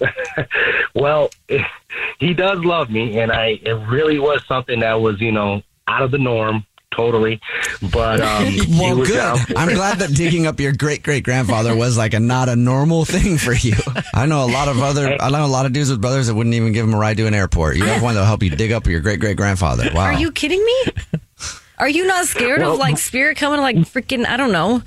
[0.94, 1.30] Well,
[2.18, 6.02] he does love me, and I it really was something that was you know out
[6.02, 7.38] of the norm, totally.
[7.92, 9.56] But um, Well, good.
[9.56, 13.04] I'm glad that digging up your great great grandfather was like a not a normal
[13.04, 13.74] thing for you.
[14.14, 16.34] I know a lot of other, I know a lot of dudes with brothers that
[16.34, 17.76] wouldn't even give him a ride to an airport.
[17.76, 19.90] You have one that'll help you dig up your great great grandfather.
[19.94, 20.04] Wow.
[20.04, 20.84] Are you kidding me?
[21.78, 24.82] Are you not scared Well- of like spirit coming like freaking I don't know.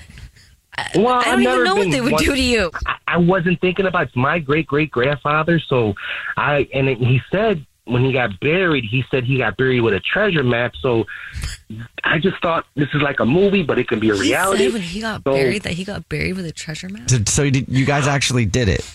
[0.95, 2.71] Well, I I've don't even know what they would one- do to you.
[2.85, 5.59] I, I wasn't thinking about it's my great great grandfather.
[5.59, 5.93] So
[6.37, 9.99] I and he said when he got buried, he said he got buried with a
[9.99, 10.73] treasure map.
[10.79, 11.05] So
[12.03, 14.65] I just thought this is like a movie, but it can be a He reality.
[14.65, 17.09] said when he got So- buried that he got buried with a treasure map.
[17.27, 18.85] So you, did, you guys actually did it?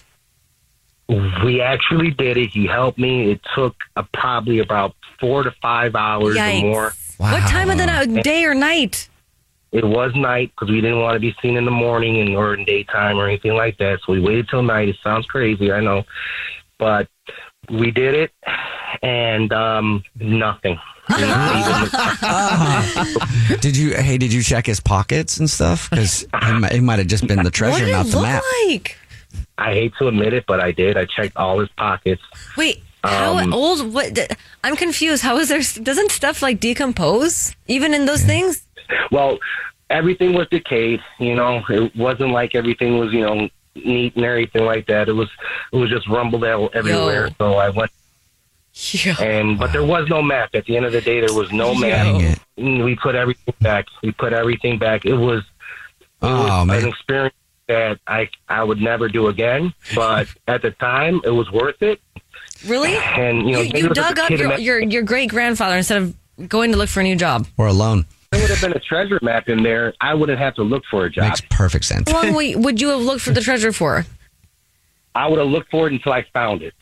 [1.09, 2.51] We actually did it.
[2.51, 3.33] He helped me.
[3.33, 6.62] It took uh, probably about four to five hours Yikes.
[6.62, 6.92] or more.
[7.18, 7.33] Wow.
[7.33, 9.09] What time of the night, day or night?
[9.75, 12.55] It was night because we didn't want to be seen in the morning and or
[12.55, 13.99] in daytime or anything like that.
[14.07, 14.89] So we waited till night.
[14.89, 16.05] It sounds crazy, I know,
[16.79, 17.09] but
[17.69, 18.31] we did it,
[19.03, 20.79] and um, nothing.
[23.61, 23.95] Did you?
[23.95, 25.91] Hey, did you check his pockets and stuff?
[25.91, 28.43] Because it might have just been the treasure, did not the look map.
[28.67, 28.97] like?
[29.59, 30.97] I hate to admit it, but I did.
[30.97, 32.23] I checked all his pockets.
[32.57, 33.93] Wait, how Um, old?
[33.95, 34.19] What?
[34.62, 35.23] I'm confused.
[35.23, 35.61] How is there?
[35.85, 38.67] Doesn't stuff like decompose even in those things?
[39.11, 39.38] Well,
[39.90, 41.01] everything was decayed.
[41.19, 45.09] You know, it wasn't like everything was you know neat and everything like that.
[45.09, 45.29] It was
[45.73, 47.31] it was just rumbled out everywhere.
[47.38, 47.90] So I went.
[49.21, 50.51] And but there was no map.
[50.55, 52.37] At the end of the day, there was no map.
[52.57, 53.87] We put everything back.
[54.03, 55.05] We put everything back.
[55.05, 55.47] It was, it
[56.23, 56.83] Oh, was man.
[56.83, 57.35] an experience
[57.69, 59.73] that I I would never do again.
[59.95, 62.01] But at the time, it was worth it.
[62.67, 62.95] Really?
[62.97, 66.73] And you know, you, you dug up your, your, your great grandfather instead of going
[66.73, 67.47] to look for a new job.
[67.59, 68.07] Or alone.
[68.31, 69.95] There would have been a treasure map in there.
[70.01, 71.25] I wouldn't have to look for a job.
[71.29, 72.11] Makes perfect sense.
[72.11, 74.05] How long would would you have looked for the treasure for?
[75.14, 76.75] I would have looked for it until I found it.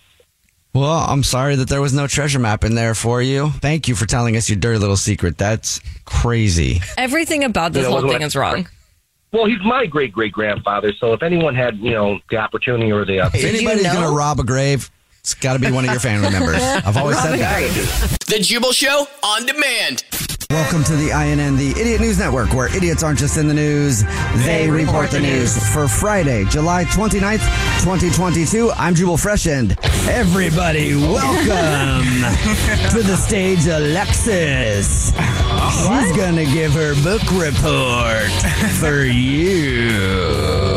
[0.75, 3.51] Well, I'm sorry that there was no treasure map in there for you.
[3.51, 5.37] Thank you for telling us your dirty little secret.
[5.37, 6.81] That's crazy.
[6.97, 8.67] Everything about this You know, whole what- thing is wrong.
[9.33, 10.93] Well, he's my great great grandfather.
[10.99, 14.15] So if anyone had you know the opportunity or the uh, If anybody's going to
[14.15, 14.91] rob a grave,
[15.23, 16.61] it's got to be one of your family members.
[16.63, 18.19] I've always said that.
[18.27, 20.03] The Jubal Show on demand.
[20.51, 24.03] Welcome to the INN, the Idiot News Network, where idiots aren't just in the news,
[24.45, 25.57] they, report the news.
[25.73, 27.41] For Friday, July 29th,
[27.83, 29.79] 2022, I'm Jubal Freshend.
[30.09, 32.05] everybody, welcome
[32.91, 35.07] to the stage, Alexis.
[35.13, 38.31] She's gonna give her book report
[38.79, 39.89] for you.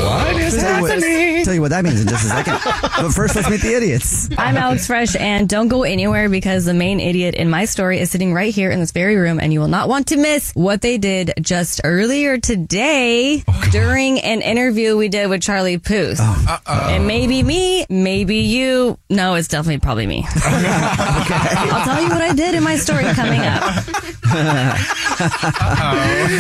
[0.06, 1.46] What is tell you happening?
[1.46, 2.60] tell you what that means in just a second.
[2.64, 4.30] but first, let's meet the idiots.
[4.38, 8.12] I'm Alex Fresh, and don't go anywhere because the main idiot in my story is
[8.12, 10.82] sitting right here in this very room, and you will not want to miss what
[10.82, 16.20] they did just earlier today during an interview we did with Charlie Puth.
[16.20, 18.98] It may be me, maybe you.
[19.10, 20.26] No, it's definitely probably me.
[20.36, 23.84] I'll tell you what I did in my story coming up.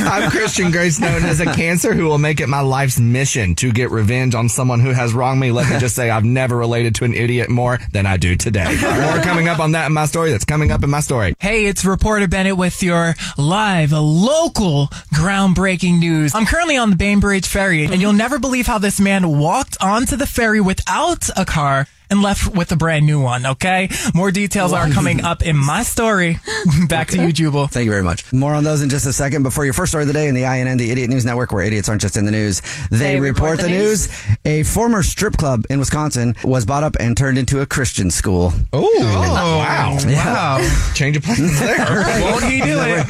[0.07, 3.71] I'm Christian Grace, known as a cancer who will make it my life's mission to
[3.71, 5.51] get revenge on someone who has wronged me.
[5.51, 8.65] Let me just say I've never related to an idiot more than I do today.
[8.65, 10.31] More coming up on that in my story.
[10.31, 11.33] That's coming up in my story.
[11.39, 16.35] Hey, it's reporter Bennett with your live, local, groundbreaking news.
[16.35, 20.15] I'm currently on the Bainbridge Ferry, and you'll never believe how this man walked onto
[20.15, 23.89] the ferry without a car and left with a brand new one, okay?
[24.13, 26.39] More details are coming up in my story.
[26.87, 27.67] Back to you, Jubal.
[27.67, 28.31] Thank you very much.
[28.33, 29.43] More on those in just a second.
[29.43, 31.63] Before your first story of the day in the INN, the Idiot News Network, where
[31.63, 34.09] idiots aren't just in the news, they, report, the news.
[34.45, 38.53] A former strip club in Wisconsin was bought up and turned into a Christian school.
[38.73, 39.97] Oh, wow.
[40.07, 40.93] Yeah.
[40.93, 42.21] Change of plans there.
[42.21, 43.05] Won't he do it?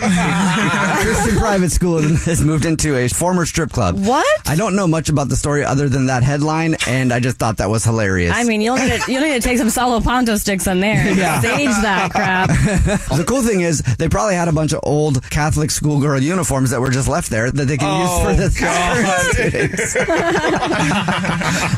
[1.02, 3.96] Christian private school has moved into a former strip club.
[4.06, 4.26] What?
[4.46, 7.58] I don't know much about the story other than that headline, and I just thought
[7.58, 8.34] that was hilarious.
[8.36, 11.12] I mean, you'll need to, you'll need to take some solo ponto sticks in there
[11.14, 11.40] Yeah.
[11.40, 12.50] stage that crap.
[13.18, 16.82] the cool thing is they probably had a bunch of old Catholic schoolgirl uniforms that
[16.82, 18.56] were just left there that they can use for the oh,
[19.46, 19.96] current students.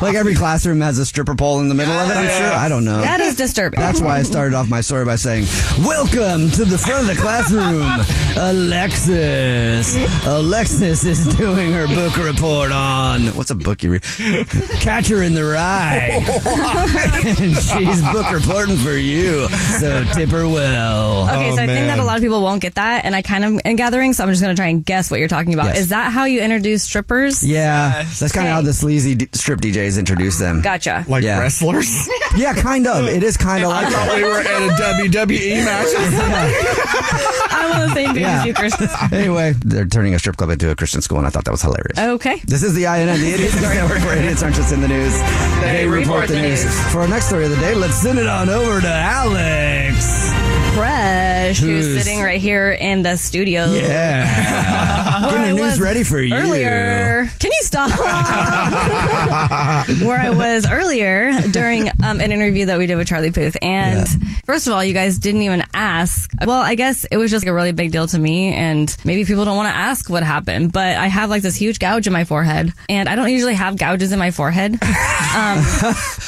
[0.02, 2.52] like every classroom has a stripper pole in the middle of it, I'm sure.
[2.52, 3.00] I don't know.
[3.00, 3.80] That is disturbing.
[3.80, 5.44] That's why I started off my story by saying,
[5.84, 7.82] Welcome to the front of the classroom,
[8.36, 9.96] Alexis.
[10.26, 14.02] Alexis is doing her book report on what's a book you read?
[14.80, 16.20] Catcher in the Rye.
[16.98, 19.48] And she's book reporting for you.
[19.80, 21.24] So tip her well.
[21.28, 23.22] Okay, Oh, so I think that a lot of people won't get that, and I
[23.22, 25.54] kind of am gathering, so I'm just going to try and guess what you're talking
[25.54, 25.66] about.
[25.66, 25.78] Yes.
[25.80, 27.42] Is that how you introduce strippers?
[27.46, 30.60] Yeah, that's kind of how the sleazy d- strip DJs introduce them.
[30.62, 31.04] Gotcha.
[31.08, 31.40] Like Yeah.
[31.40, 32.08] wrestlers?
[32.36, 33.06] Yeah, kind of.
[33.08, 35.88] It is kind of I like thought we were at a WWE match.
[37.50, 38.40] I'm on the same page Yeah.
[38.40, 38.74] as you, Chris.
[39.12, 41.62] Anyway, they're turning a strip club into a Christian school, and I thought that was
[41.62, 41.98] hilarious.
[41.98, 42.40] Okay.
[42.44, 45.12] This is the INN, the Idiots Network, where idiots aren't just in the news.
[45.62, 46.64] They, report, the news.
[46.90, 50.30] For our next story of the day, let's send it on over to Alex.
[51.48, 53.64] Fresh, who's Who's- sitting right here in the studio.
[53.72, 55.28] Yeah.
[55.38, 56.34] Getting news ready for you.
[56.34, 57.30] Earlier.
[57.38, 57.90] Can you stop?
[60.02, 63.56] Where I was earlier during um, an interview that we did with Charlie Puth.
[63.62, 64.06] And
[64.44, 66.30] first of all, you guys didn't even ask.
[66.44, 68.52] Well, I guess it was just like a really big deal to me.
[68.52, 70.72] And maybe people don't want to ask what happened.
[70.72, 72.72] But I have like this huge gouge in my forehead.
[72.90, 74.78] And I don't usually have gouges in my forehead.
[75.28, 75.58] Um,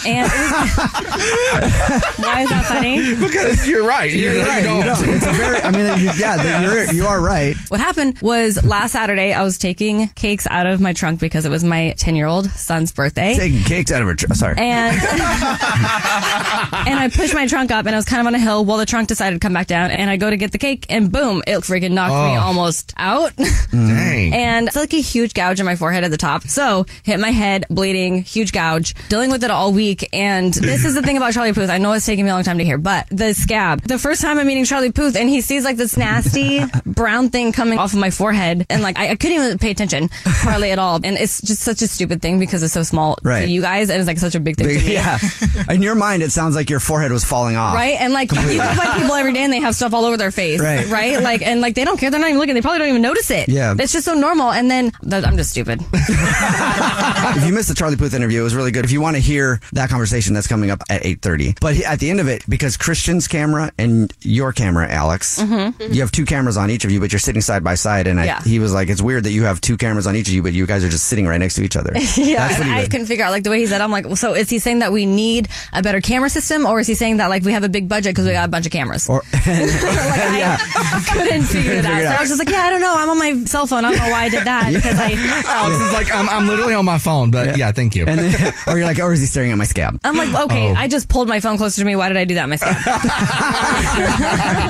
[0.07, 3.15] and why is that funny?
[3.17, 4.13] because you're right.
[4.13, 4.63] You're, You're right.
[4.63, 5.10] You don't.
[5.15, 7.57] It's a very, I mean, yeah, you're, you are right.
[7.69, 11.51] What happened was last Saturday, I was taking cakes out of my trunk because it
[11.51, 13.35] was my 10 year old son's birthday.
[13.35, 14.15] Taking cakes out of her.
[14.15, 14.35] trunk.
[14.37, 14.57] sorry.
[14.59, 18.65] And and I pushed my trunk up and I was kind of on a hill
[18.65, 20.87] while the trunk decided to come back down and I go to get the cake
[20.89, 22.41] and boom, it freaking knocked me Oh.
[22.47, 23.33] almost out.
[23.71, 24.33] Dang.
[24.35, 26.43] And it's like a huge gouge in my forehead at the top.
[26.45, 30.09] So hit my head, bleeding, huge gouge, dealing with it all week.
[30.13, 31.71] And this is the thing about Charlie Puth.
[31.71, 33.83] I know it's taking me a long time to hear, but the scab.
[33.83, 37.53] The first time I'm meeting Charlie Puth and he sees like this nasty brown thing
[37.53, 38.67] coming off of my forehead.
[38.71, 40.97] And like, I, I couldn't even pay attention hardly at all.
[40.97, 43.45] And it's just such a stupid thing because it's so small Right.
[43.47, 43.91] to you guys.
[43.91, 44.93] And it's like such a big thing to me.
[44.93, 45.19] yeah.
[45.71, 47.75] In your mind, it sounds like your forehead was falling off.
[47.75, 47.97] Right?
[48.01, 50.31] And like, you can find people every day and they have stuff all over their
[50.31, 50.61] face.
[50.61, 50.87] Right.
[50.89, 51.21] Right?
[51.23, 52.11] Like, and like, they don't care.
[52.11, 52.55] They're not even looking.
[52.55, 53.49] They probably don't even notice it.
[53.49, 53.75] Yeah.
[53.79, 54.51] It's just so normal.
[54.53, 55.81] And then I'm just stupid.
[55.93, 58.85] if you missed the Charlie Puth interview, it was really good.
[58.85, 61.59] If you want to hear that conversation, that's coming up at 8.30.
[61.61, 65.41] But at the end of it, because Christian's camera and your camera, Alex.
[65.43, 65.95] Mhm.
[65.95, 68.07] You have two cameras on each of you, but you're sitting side by side.
[68.07, 68.43] And I, Yeah.
[68.43, 70.53] he was like, "It's weird that you have two cameras on each of you, but
[70.53, 72.87] you guys are just sitting right next to each other." yeah, That's what he I
[72.87, 73.81] couldn't figure out like the way he said.
[73.81, 76.81] I'm like, well, so is he saying that we need a better camera system, or
[76.81, 78.67] is he saying that like we have a big budget because we got a bunch
[78.67, 79.09] of cameras?
[79.09, 81.95] Or I couldn't figure it Couldn't out.
[81.95, 82.95] figure it So I was just like, yeah, I don't know.
[82.97, 83.85] I'm on my cell phone.
[83.85, 85.13] I don't know why I did that because I.
[85.47, 88.05] Alex is like, I'm, I'm literally on my phone, but yeah, thank you.
[88.07, 89.99] And then, or you're like, or is he staring at my scab?
[90.05, 90.75] I'm like, okay, Oh.
[90.75, 91.97] I just pulled my phone closer to me.
[91.97, 92.77] Why did I do that myself?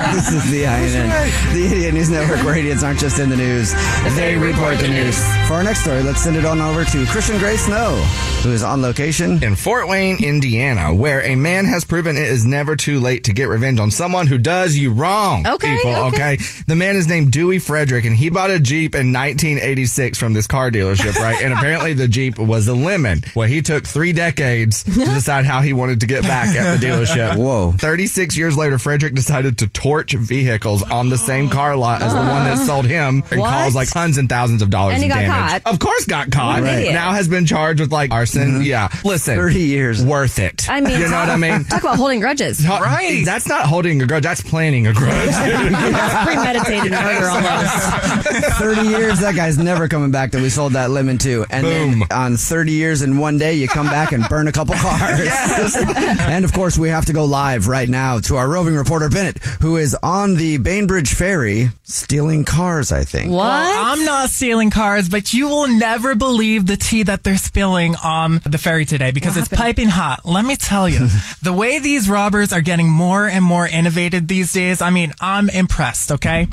[0.13, 1.09] this is the INN,
[1.53, 3.73] the Idiot News Network, where idiots aren't just in the news,
[4.15, 5.17] they report the news.
[5.47, 7.95] For our next story, let's send it on over to Christian Gray Snow,
[8.43, 12.45] who is on location in Fort Wayne, Indiana, where a man has proven it is
[12.45, 15.45] never too late to get revenge on someone who does you wrong.
[15.45, 15.91] Okay, people.
[15.91, 16.21] okay.
[16.21, 16.37] Okay.
[16.67, 20.47] The man is named Dewey Frederick, and he bought a Jeep in 1986 from this
[20.47, 21.41] car dealership, right?
[21.41, 23.21] and apparently the Jeep was a lemon.
[23.35, 26.85] Well, he took three decades to decide how he wanted to get back at the
[26.85, 27.37] dealership.
[27.37, 27.71] Whoa.
[27.71, 32.19] 36 years later, Frederick decided to torch vehicles on the same car lot as the
[32.19, 33.49] one that sold him and What?
[33.49, 35.63] caused like tons and thousands of dollars And he in got damage.
[35.63, 35.73] caught.
[35.73, 36.61] Of course, got caught.
[36.61, 36.93] What an idiot.
[36.93, 38.41] Now has been charged with like arson.
[38.51, 38.61] Mm-hmm.
[38.61, 38.87] Yeah.
[39.03, 40.05] Listen, 30 years.
[40.05, 40.69] worth it.
[40.69, 41.65] I mean, you know what I mean?
[41.65, 42.65] Talk about holding grudges.
[42.65, 43.23] Right.
[43.25, 44.23] That's not holding a grudge.
[44.23, 45.11] That's planning a grudge.
[45.29, 48.59] That's premeditated murder almost.
[48.59, 51.45] 30 years, that guy's never coming back that we sold that lemon to.
[51.49, 51.99] And Boom.
[51.99, 55.75] then on 30 years in one day, you come back and burn a couple cars.
[55.75, 59.39] and of course, we have to go live right now to our roving reporter, Bennett,
[59.61, 63.31] who is on the Bainbridge Ferry stealing cars, I think.
[63.31, 63.39] What?
[63.39, 67.95] Well, I'm not stealing cars, but you will never believe the tea that they're spilling
[68.03, 70.23] on the ferry today because it's piping hot.
[70.23, 71.07] Let me tell you,
[71.41, 75.49] the way these robbers are getting more and more innovative these days, I mean, I'm
[75.49, 76.47] impressed, okay?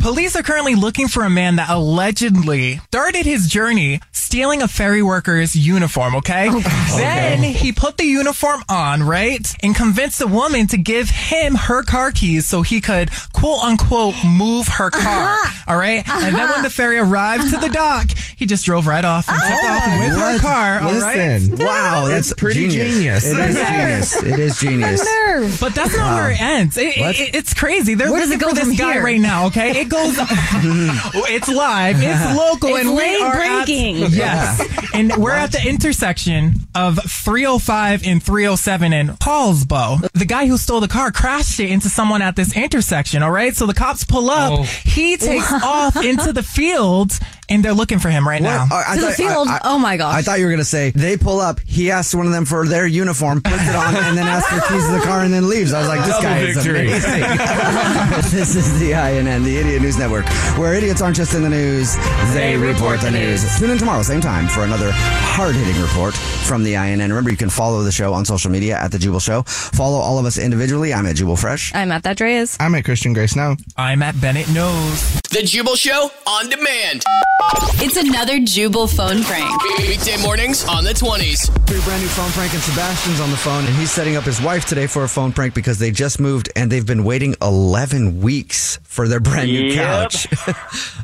[0.00, 5.02] Police are currently looking for a man that allegedly started his journey stealing a ferry
[5.02, 6.48] worker's uniform, okay?
[6.96, 9.46] Then he put the uniform on, right?
[9.62, 14.14] And convinced a woman to give him her car keys so he could quote unquote
[14.24, 15.02] move her car.
[15.02, 15.72] Uh-huh.
[15.72, 16.06] All right.
[16.08, 16.62] And then when uh-huh.
[16.62, 19.98] the ferry arrived to the dock, he just drove right off and took off oh,
[20.00, 20.80] with her car.
[20.80, 21.40] All right.
[21.40, 21.58] Listen.
[21.64, 23.24] Wow, that's pretty genius.
[23.26, 24.22] It is genius.
[24.22, 25.60] It is genius.
[25.60, 26.76] But that's not where it ends.
[26.76, 27.18] It, What?
[27.18, 27.94] it- it's crazy.
[27.94, 29.04] They're Where does it go for this guy here?
[29.04, 29.46] right now.
[29.46, 30.14] Okay, it goes.
[30.18, 31.96] it's live.
[32.00, 34.02] It's local, It's and we lane are breaking.
[34.04, 40.10] At, yes, and we're at the intersection of 305 and 307 in Poulsbo.
[40.12, 43.22] The guy who stole the car crashed it into someone at this intersection.
[43.22, 44.60] All right, so the cops pull up.
[44.60, 44.62] Oh.
[44.62, 47.12] He takes off into the field,
[47.54, 48.66] and they're looking for him right now.
[48.66, 48.86] What?
[48.88, 49.48] I To the thought- field?
[49.48, 50.14] I- I- Oh my gosh.
[50.14, 51.60] I thought you were going to say they pull up.
[51.66, 54.60] He asks one of them for their uniform, puts it on, and then asks for
[54.72, 55.72] keys to the car, and then leaves.
[55.72, 56.88] I was like, this Double guy is victory.
[56.88, 57.20] amazing.
[58.30, 60.26] this is the INN, the Idiot News Network,
[60.58, 61.94] where idiots aren't just in the news;
[62.34, 63.42] they report the news.
[63.58, 66.98] Tune in tomorrow, same time, for another hard-hitting report from the INN.
[67.00, 69.42] Remember, you can follow the show on social media at the Jubal Show.
[69.42, 70.92] Follow all of us individually.
[70.92, 71.74] I'm at Jubal Fresh.
[71.74, 72.56] I'm at that Dreas.
[72.60, 73.56] I'm at Christian Grace Snow.
[73.76, 75.20] I'm at Bennett Knows.
[75.30, 77.02] The Jubal Show on demand.
[77.84, 79.62] It's another Jubal phone prank.
[79.78, 81.50] Weekday mornings on the 20s.
[81.66, 84.40] Three brand new phone prank, and Sebastian's on the phone, and he's setting up his
[84.40, 88.20] wife today for a phone prank because they just moved and they've been waiting 11
[88.20, 89.74] weeks for their brand new Yep.
[89.74, 90.26] couch.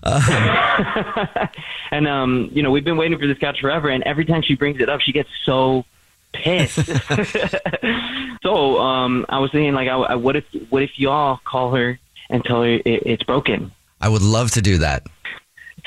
[1.90, 4.54] and um, you know, we've been waiting for this couch forever, and every time she
[4.54, 5.84] brings it up, she gets so
[6.32, 6.86] pissed.
[8.42, 11.98] so um, I was thinking, like, I, I, what if what if y'all call her
[12.30, 13.72] and tell her it, it's broken?
[14.00, 15.04] I would love to do that.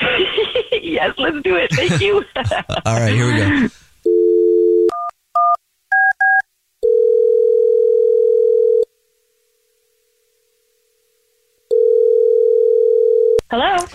[0.82, 1.72] yes, let's do it.
[1.72, 2.16] Thank you.
[2.84, 3.68] All right, here we go.
[13.50, 13.86] Hello.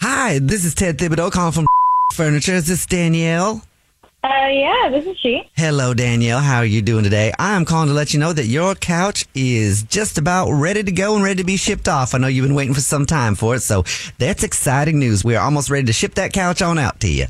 [0.00, 1.66] Hi, this is Ted Thibodeau calling from
[2.14, 2.54] Furniture.
[2.54, 3.62] Is this Danielle?
[4.24, 5.42] Uh, yeah, this is she.
[5.56, 6.38] Hello, Danielle.
[6.38, 7.32] How are you doing today?
[7.40, 10.92] I am calling to let you know that your couch is just about ready to
[10.92, 12.14] go and ready to be shipped off.
[12.14, 13.82] I know you've been waiting for some time for it, so
[14.18, 15.24] that's exciting news.
[15.24, 17.26] We're almost ready to ship that couch on out to you.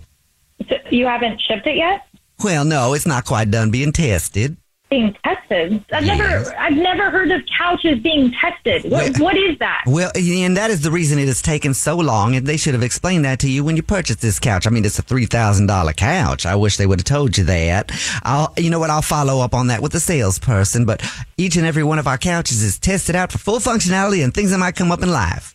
[0.68, 2.06] So you haven't shipped it yet?
[2.44, 4.58] Well, no, it's not quite done being tested.
[4.92, 5.82] Being tested?
[5.90, 6.18] I've Yes.
[6.18, 8.90] never, I've never heard of couches being tested.
[8.92, 9.84] What, Well- what is that?
[9.86, 12.82] Well, and that is the reason it has taken so long, and they should have
[12.82, 14.66] explained that to you when you purchased this couch.
[14.66, 16.44] I mean, it's a three thousand dollar couch.
[16.44, 17.90] I wish they would have told you that.
[18.22, 18.90] I'll, you know what?
[18.90, 20.84] I'll follow up on that with the salesperson.
[20.84, 21.02] But
[21.38, 24.50] each and every one of our couches is tested out for full functionality and things
[24.50, 25.54] that might come up in life.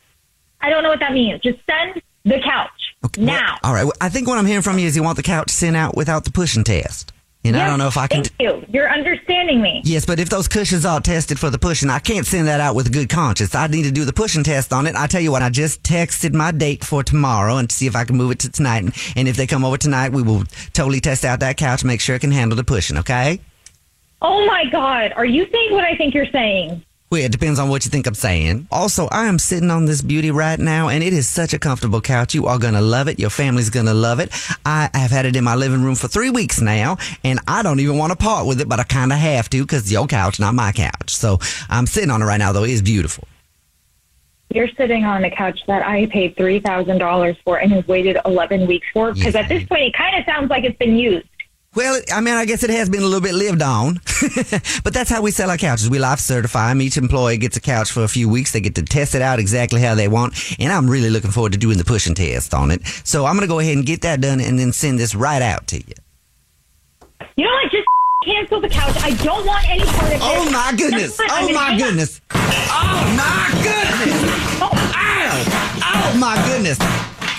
[0.62, 1.42] I don't know what that means.
[1.42, 2.72] Just send the couch
[3.06, 3.22] okay.
[3.22, 3.58] now.
[3.64, 3.84] All right.
[3.84, 5.96] Well, I think what I'm hearing from you is you want the couch sent out
[5.96, 7.14] without the pushing test.
[7.48, 8.24] And I don't know if I can.
[8.24, 8.66] Thank you.
[8.70, 9.82] You're understanding me.
[9.84, 12.76] Yes, but if those cushions are tested for the pushing, I can't send that out
[12.76, 13.56] with a good conscience.
[13.56, 14.96] I need to do the pushing test on it.
[14.96, 18.04] I tell you what, I just texted my date for tomorrow and see if I
[18.04, 18.84] can move it to tonight.
[18.84, 20.44] And, and if they come over tonight, we will
[20.74, 22.98] totally test out that couch, make sure it can handle the pushing.
[22.98, 23.40] Okay?
[24.22, 25.14] Oh my God.
[25.16, 26.84] Are you saying what I think you're saying?
[27.10, 28.68] Well, it depends on what you think I'm saying.
[28.70, 32.02] Also, I am sitting on this beauty right now, and it is such a comfortable
[32.02, 32.36] couch.
[32.36, 33.18] You are going to love it.
[33.18, 34.30] Your family's going to love it.
[34.66, 37.80] I have had it in my living room for three weeks now, and I don't
[37.80, 40.38] even want to part with it, but I kind of have to because your couch,
[40.38, 41.16] not my couch.
[41.16, 41.40] So
[41.70, 42.66] I'm sitting on it right now, though.
[42.66, 43.26] It is beautiful.
[44.50, 48.18] You're sitting on a couch that I paid three thousand dollars for and have waited
[48.26, 49.14] eleven weeks for.
[49.14, 51.28] Because at this point, it kind of sounds like it's been used.
[51.78, 54.02] Well, I mean, I guess it has been a little bit lived on,
[54.84, 55.88] but that's how we sell our couches.
[55.92, 56.82] We life certify them.
[56.82, 58.52] Each employee gets a couch for a few weeks.
[58.52, 61.52] They get to test it out exactly how they want, and I'm really looking forward
[61.52, 62.84] to doing the pushing test on it.
[63.04, 65.40] So I'm going to go ahead and get that done, and then send this right
[65.44, 65.94] out to you.
[67.36, 67.72] You know what?
[67.72, 67.88] Just
[68.26, 68.96] cancel the couch.
[69.04, 70.20] I don't want any part of it.
[70.24, 71.16] Oh my goodness!
[71.22, 72.22] Oh, oh my goodness!
[72.32, 74.32] Oh my goodness!
[74.64, 75.44] Ow!
[75.84, 76.80] Oh my goodness!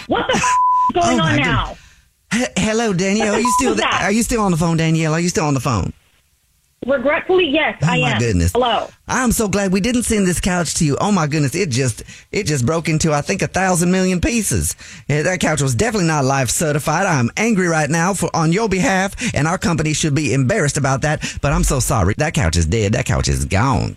[0.07, 1.88] What the f- is going Oh, on goodness.
[2.33, 3.35] H- hello, Danielle.
[3.35, 3.77] Are you still?
[4.01, 5.13] Are you still on the phone, Danielle?
[5.15, 5.93] Are you still on the phone?
[6.87, 8.19] Regretfully, yes, Oh I my am.
[8.21, 8.53] goodness!
[8.53, 8.89] Hello.
[9.09, 10.97] I'm so glad we didn't send this couch to you.
[11.01, 11.55] Oh my goodness!
[11.57, 14.77] It just it just broke into I think a thousand million pieces.
[15.09, 17.07] Yeah, that couch was definitely not life certified.
[17.07, 21.03] I'm angry right now for on your behalf, and our company should be embarrassed about
[21.03, 21.21] that.
[21.43, 22.15] But I'm so sorry.
[22.19, 22.93] That couch is dead.
[22.93, 23.97] That couch is gone.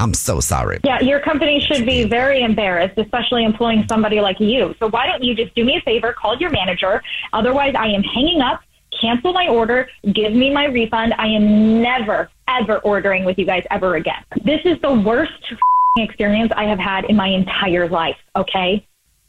[0.00, 0.80] I'm so sorry.
[0.82, 4.74] Yeah, your company should be very embarrassed, especially employing somebody like you.
[4.78, 7.02] So why don't you just do me a favor, call your manager?
[7.32, 8.62] Otherwise, I am hanging up.
[9.00, 9.88] Cancel my order.
[10.12, 11.14] Give me my refund.
[11.16, 14.24] I am never, ever ordering with you guys ever again.
[14.42, 18.16] This is the worst f***ing experience I have had in my entire life.
[18.34, 18.84] Okay.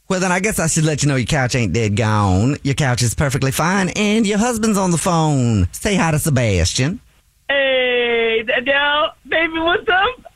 [0.08, 2.58] Well, then I guess I should let you know your couch ain't dead gone.
[2.64, 5.68] Your couch is perfectly fine, and your husband's on the phone.
[5.72, 7.00] Say hi to Sebastian.
[7.48, 10.31] Hey, Danielle, baby, what's up?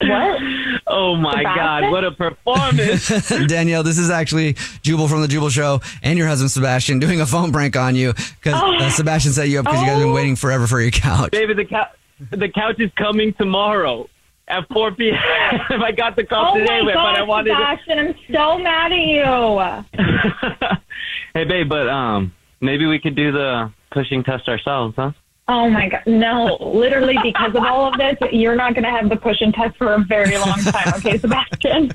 [0.00, 0.40] What?
[0.86, 3.08] Oh my God, what a performance!
[3.46, 7.26] Danielle, this is actually Jubal from the Jubal Show and your husband Sebastian doing a
[7.26, 10.12] phone prank on you because uh, Sebastian set you up because you guys have been
[10.12, 11.30] waiting forever for your couch.
[11.30, 11.88] Baby, the couch,
[12.30, 14.08] the couch is coming tomorrow
[14.48, 15.16] at 4 p.m.
[15.82, 17.50] I got the call Oh today, my but I God, wanted.
[17.50, 20.76] To, Sebastian, I'm so mad at you.
[21.34, 25.12] hey, babe, but um, maybe we could do the pushing test ourselves, huh?
[25.48, 26.56] Oh my god, no!
[26.60, 29.76] Literally, because of all of this, you're not going to have the push and test
[29.76, 30.94] for a very long time.
[30.98, 31.92] Okay, Sebastian.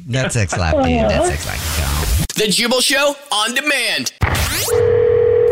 [0.06, 1.00] That's X Lap, dude.
[1.00, 2.26] That's X Lap.
[2.34, 4.12] The Jubal Show on demand.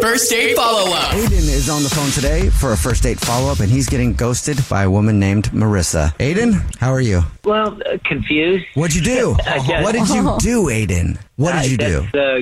[0.01, 1.13] First date follow up.
[1.13, 4.13] Aiden is on the phone today for a first date follow up, and he's getting
[4.15, 6.15] ghosted by a woman named Marissa.
[6.19, 7.23] Aiden, how are you?
[7.45, 8.67] Well, uh, confused.
[8.75, 9.37] What'd you do?
[9.83, 11.19] What did you do, Aiden?
[11.37, 12.01] What did you do?
[12.13, 12.41] That's, uh,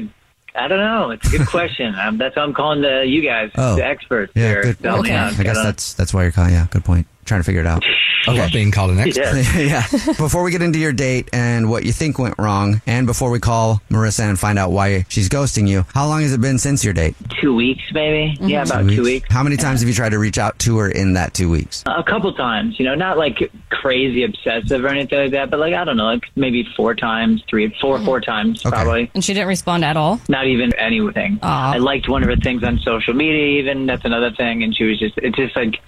[0.54, 1.10] I don't know.
[1.10, 1.94] It's a good question.
[1.94, 3.76] um, that's why I'm calling the, you guys, Oh.
[3.76, 4.62] the experts Yeah, here.
[4.62, 4.76] good.
[4.84, 6.52] How I guess that's that's why you're calling.
[6.52, 7.06] Yeah, good point.
[7.24, 7.84] Trying to figure it out.
[8.26, 9.44] I love being called an expert.
[9.56, 9.86] yeah.
[10.16, 13.40] Before we get into your date and what you think went wrong, and before we
[13.40, 16.84] call Marissa and find out why she's ghosting you, how long has it been since
[16.84, 17.16] your date?
[17.42, 18.34] two weeks, maybe.
[18.36, 18.48] Mm-hmm.
[18.48, 19.26] Yeah, about two weeks.
[19.30, 21.82] How many times have you tried to reach out to her in that two weeks?
[21.86, 25.74] A couple times, you know, not like crazy obsessive or anything like that, but like
[25.74, 28.30] I don't know, like maybe four times, three, four, four mm-hmm.
[28.30, 29.10] times probably.
[29.14, 30.20] And she didn't respond at all?
[30.28, 31.40] Not even anything.
[31.42, 34.84] I liked one of her things on social media, even that's another thing, and she
[34.84, 35.80] was just it's just like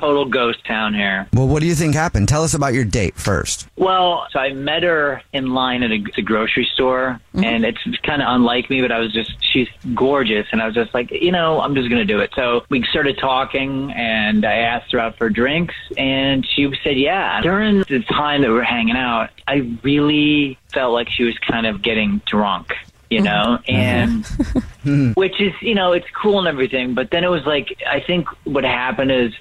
[0.00, 1.28] total ghost town here.
[1.32, 2.28] Well, what do you think happened?
[2.28, 3.68] Tell us about your date first.
[3.76, 7.44] Well, so I met her in line at a, a grocery store, mm-hmm.
[7.44, 10.74] and it's kind of unlike me, but I was just, she's gorgeous, and I was
[10.74, 12.30] just like, you know, I'm just going to do it.
[12.34, 17.40] So we started talking, and I asked her out for drinks, and she said, yeah.
[17.40, 21.66] During the time that we were hanging out, I really felt like she was kind
[21.66, 22.74] of getting drunk.
[23.10, 23.24] You mm-hmm.
[23.24, 24.54] know, mm-hmm.
[24.84, 28.00] and which is, you know, it's cool and everything, but then it was like, I
[28.00, 29.32] think what happened is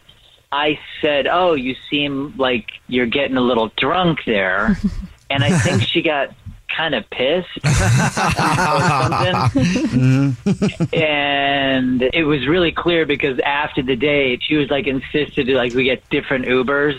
[0.52, 4.78] I said, "Oh, you seem like you're getting a little drunk there,"
[5.30, 6.34] and I think she got
[6.76, 9.58] kind of pissed or something.
[10.38, 10.95] Mm-hmm.
[10.95, 15.74] and it was really clear because after the date, she was like insisted to like
[15.74, 16.95] we get different Ubers,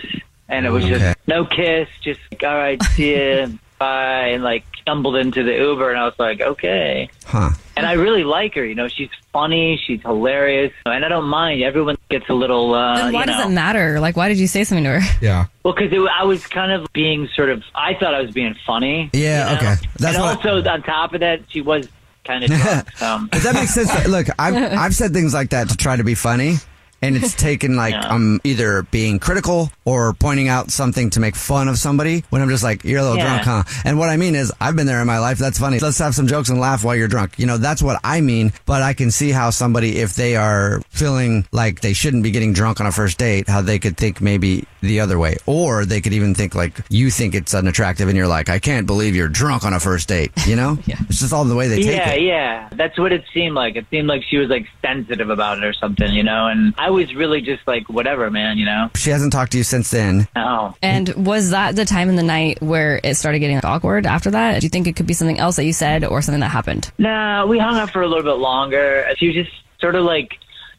[0.48, 0.98] and it was Okay.
[0.98, 3.46] just no kiss, just like, all right, see ya,
[3.78, 7.08] bye, and like stumbled into the Uber, and I was like, okay.
[7.24, 7.50] Huh.
[7.76, 8.64] And I really like her.
[8.64, 11.62] You know, she's funny, she's hilarious, and I don't mind.
[11.62, 12.74] Everyone gets a little.
[12.74, 14.00] Uh, Then why you know, does it matter?
[14.00, 15.18] Like, why did you say something to her?
[15.22, 15.46] Yeah.
[15.62, 17.62] well, because I was kind of being sort of.
[17.74, 19.10] I thought I was being funny.
[19.12, 19.70] Yeah, you know?
[19.72, 19.82] okay.
[19.98, 21.88] That's and what- also on top of that, she was
[22.24, 22.90] kind of drunk.
[22.96, 23.26] So.
[23.30, 24.08] Does that make sense?
[24.08, 26.56] Look, I've, I've said things like that to try to be funny.
[27.00, 31.68] And it's taken like I'm either being critical or pointing out something to make fun
[31.68, 33.42] of somebody when I'm just like, you're a little Yeah.
[33.42, 33.80] drunk, huh?
[33.84, 35.38] And what I mean is, I've been there in my life.
[35.38, 35.78] That's funny.
[35.78, 37.38] Let's have some jokes and laugh while you're drunk.
[37.38, 38.52] You know, that's what I mean.
[38.66, 42.52] But I can see how somebody, if they are feeling like they shouldn't be getting
[42.52, 45.36] drunk on a first date, how they could think maybe the other way.
[45.46, 48.86] Or they could even think like you think it's unattractive and you're like, I can't
[48.86, 50.32] believe you're drunk on a first date.
[50.46, 50.78] You know?
[50.86, 50.96] yeah.
[51.08, 52.22] It's just all the way they take yeah, it.
[52.22, 52.68] yeah.
[52.72, 53.76] That's what it seemed like.
[53.76, 56.48] It seemed like she was like sensitive about it or something, you know.
[56.48, 58.88] And I I was really just like, whatever, man, you know?
[58.94, 60.26] She hasn't talked to you since then.
[60.34, 60.74] Oh.
[60.80, 64.60] And was that the time in the night where it started getting awkward after that?
[64.60, 66.90] Do you think it could be something else that you said or something that happened?
[66.96, 69.06] No, we hung out for a little bit longer.
[69.18, 69.50] She was just
[69.82, 70.38] sort of like,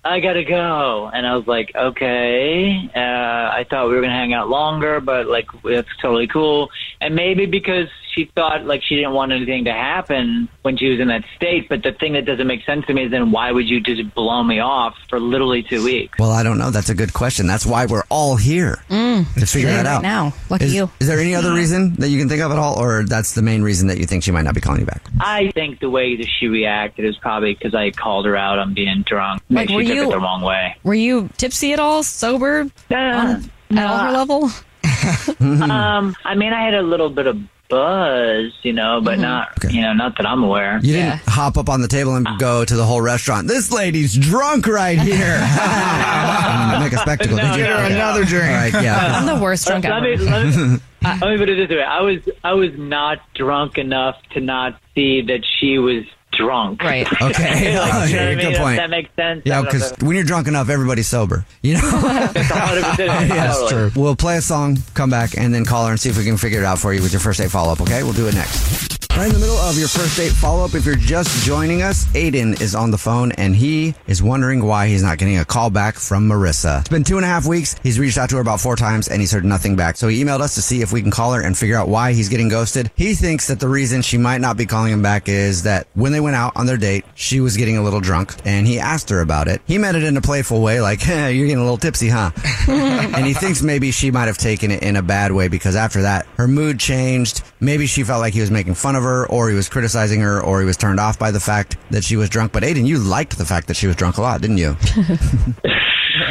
[0.09, 1.09] I gotta go.
[1.13, 2.89] And I was like, okay.
[2.95, 6.69] Uh, I thought we were gonna hang out longer, but like, that's totally cool.
[6.99, 10.99] And maybe because she thought like she didn't want anything to happen when she was
[10.99, 11.69] in that state.
[11.69, 14.13] But the thing that doesn't make sense to me is then why would you just
[14.15, 16.17] blow me off for literally two weeks?
[16.19, 16.71] Well, I don't know.
[16.71, 17.45] That's a good question.
[17.47, 19.31] That's why we're all here Mm.
[19.35, 20.01] to figure that Right out.
[20.01, 20.33] now.
[20.49, 20.89] Lucky is, you.
[20.99, 23.41] Is there any other reason that you can think of at all, or that's the
[23.41, 25.01] main reason that you think she might not be calling you back?
[25.19, 28.73] I think the way that she reacted is probably because I called her out on
[28.73, 29.41] being drunk.
[29.49, 30.75] Like, she were took you- it the wrong way.
[30.83, 32.03] Were you tipsy at all?
[32.03, 32.61] Sober?
[32.91, 34.49] on, at all her level?
[35.39, 37.37] um, I mean, I had a little bit of
[37.69, 39.21] buzz, you know, but mm-hmm.
[39.21, 40.79] not, you know, not that I'm aware.
[40.81, 42.35] You didn't hop up on the table and ah.
[42.37, 43.47] go to the whole restaurant.
[43.47, 45.39] This lady's drunk right here.
[46.79, 47.37] Make a spectacle.
[47.37, 47.63] No, did you?
[47.63, 47.95] no, Okay.
[47.95, 48.09] no.
[48.09, 49.17] All right, yeah.
[49.19, 50.05] I'm the worst drunk let, ever.
[50.05, 53.77] me, let, me, let me put it this way: I was I was not drunk
[53.77, 56.03] enough to not see that she was
[56.39, 56.81] drunk.
[56.81, 57.07] Right.
[57.21, 57.77] Okay.
[57.77, 58.51] Like, Oh, yeah, what I good mean?
[58.53, 58.77] If point.
[58.77, 59.41] That makes sense.
[59.45, 61.45] Yeah, because when you're drunk enough, everybody's sober.
[61.61, 61.81] You know.
[62.33, 63.29] that's 100%.
[63.29, 63.91] Yeah, totally.
[63.95, 66.37] We'll play a song, come back, and then call her and see if we can
[66.37, 67.81] figure it out for you with your first date follow up.
[67.81, 68.98] Okay, we'll do it next.
[69.19, 72.05] Right in the middle of your first date follow up, if you're just joining us,
[72.13, 75.69] Aiden is on the phone and he is wondering why he's not getting a call
[75.69, 76.79] back from Marissa.
[76.79, 77.75] It's been two and a half weeks.
[77.83, 79.97] He's reached out to her about four times and he's heard nothing back.
[79.97, 82.13] So he emailed us to see if we can call her and figure out why
[82.13, 82.91] he's getting ghosted.
[82.95, 86.13] He thinks that the reason she might not be calling him back is that when
[86.13, 89.09] they went out on their date, she was getting a little drunk and he asked
[89.09, 89.61] her about it.
[89.67, 92.31] He meant it in a playful way, like, hey, you're getting a little tipsy, huh?
[92.69, 96.03] and he thinks maybe she might have taken it in a bad way because after
[96.03, 97.43] that, her mood changed.
[97.59, 100.41] Maybe she felt like he was making fun of her, or he was criticizing her,
[100.41, 102.51] or he was turned off by the fact that she was drunk.
[102.51, 104.75] But Aiden, you liked the fact that she was drunk a lot, didn't you?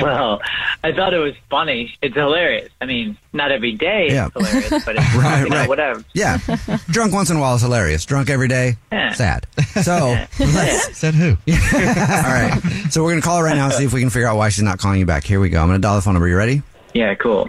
[0.02, 0.40] Well,
[0.84, 1.94] I thought it was funny.
[2.02, 2.68] It's hilarious.
[2.80, 4.26] I mean, not every day Yeah.
[4.26, 5.68] it's hilarious, but it's, Right, you know, right.
[5.68, 6.04] whatever.
[6.12, 6.38] Yeah.
[6.90, 8.04] drunk once in a while is hilarious.
[8.04, 9.12] Drunk every day, Yeah.
[9.12, 9.46] sad.
[9.82, 10.96] So, let's.
[10.98, 11.30] Said who?
[11.30, 12.60] All right.
[12.90, 14.36] So we're going to call her right now and see if we can figure out
[14.36, 15.24] why she's not calling you back.
[15.24, 15.60] Here we go.
[15.62, 16.28] I'm going to dial the phone number.
[16.28, 16.62] You ready?
[16.94, 17.48] Yeah, cool.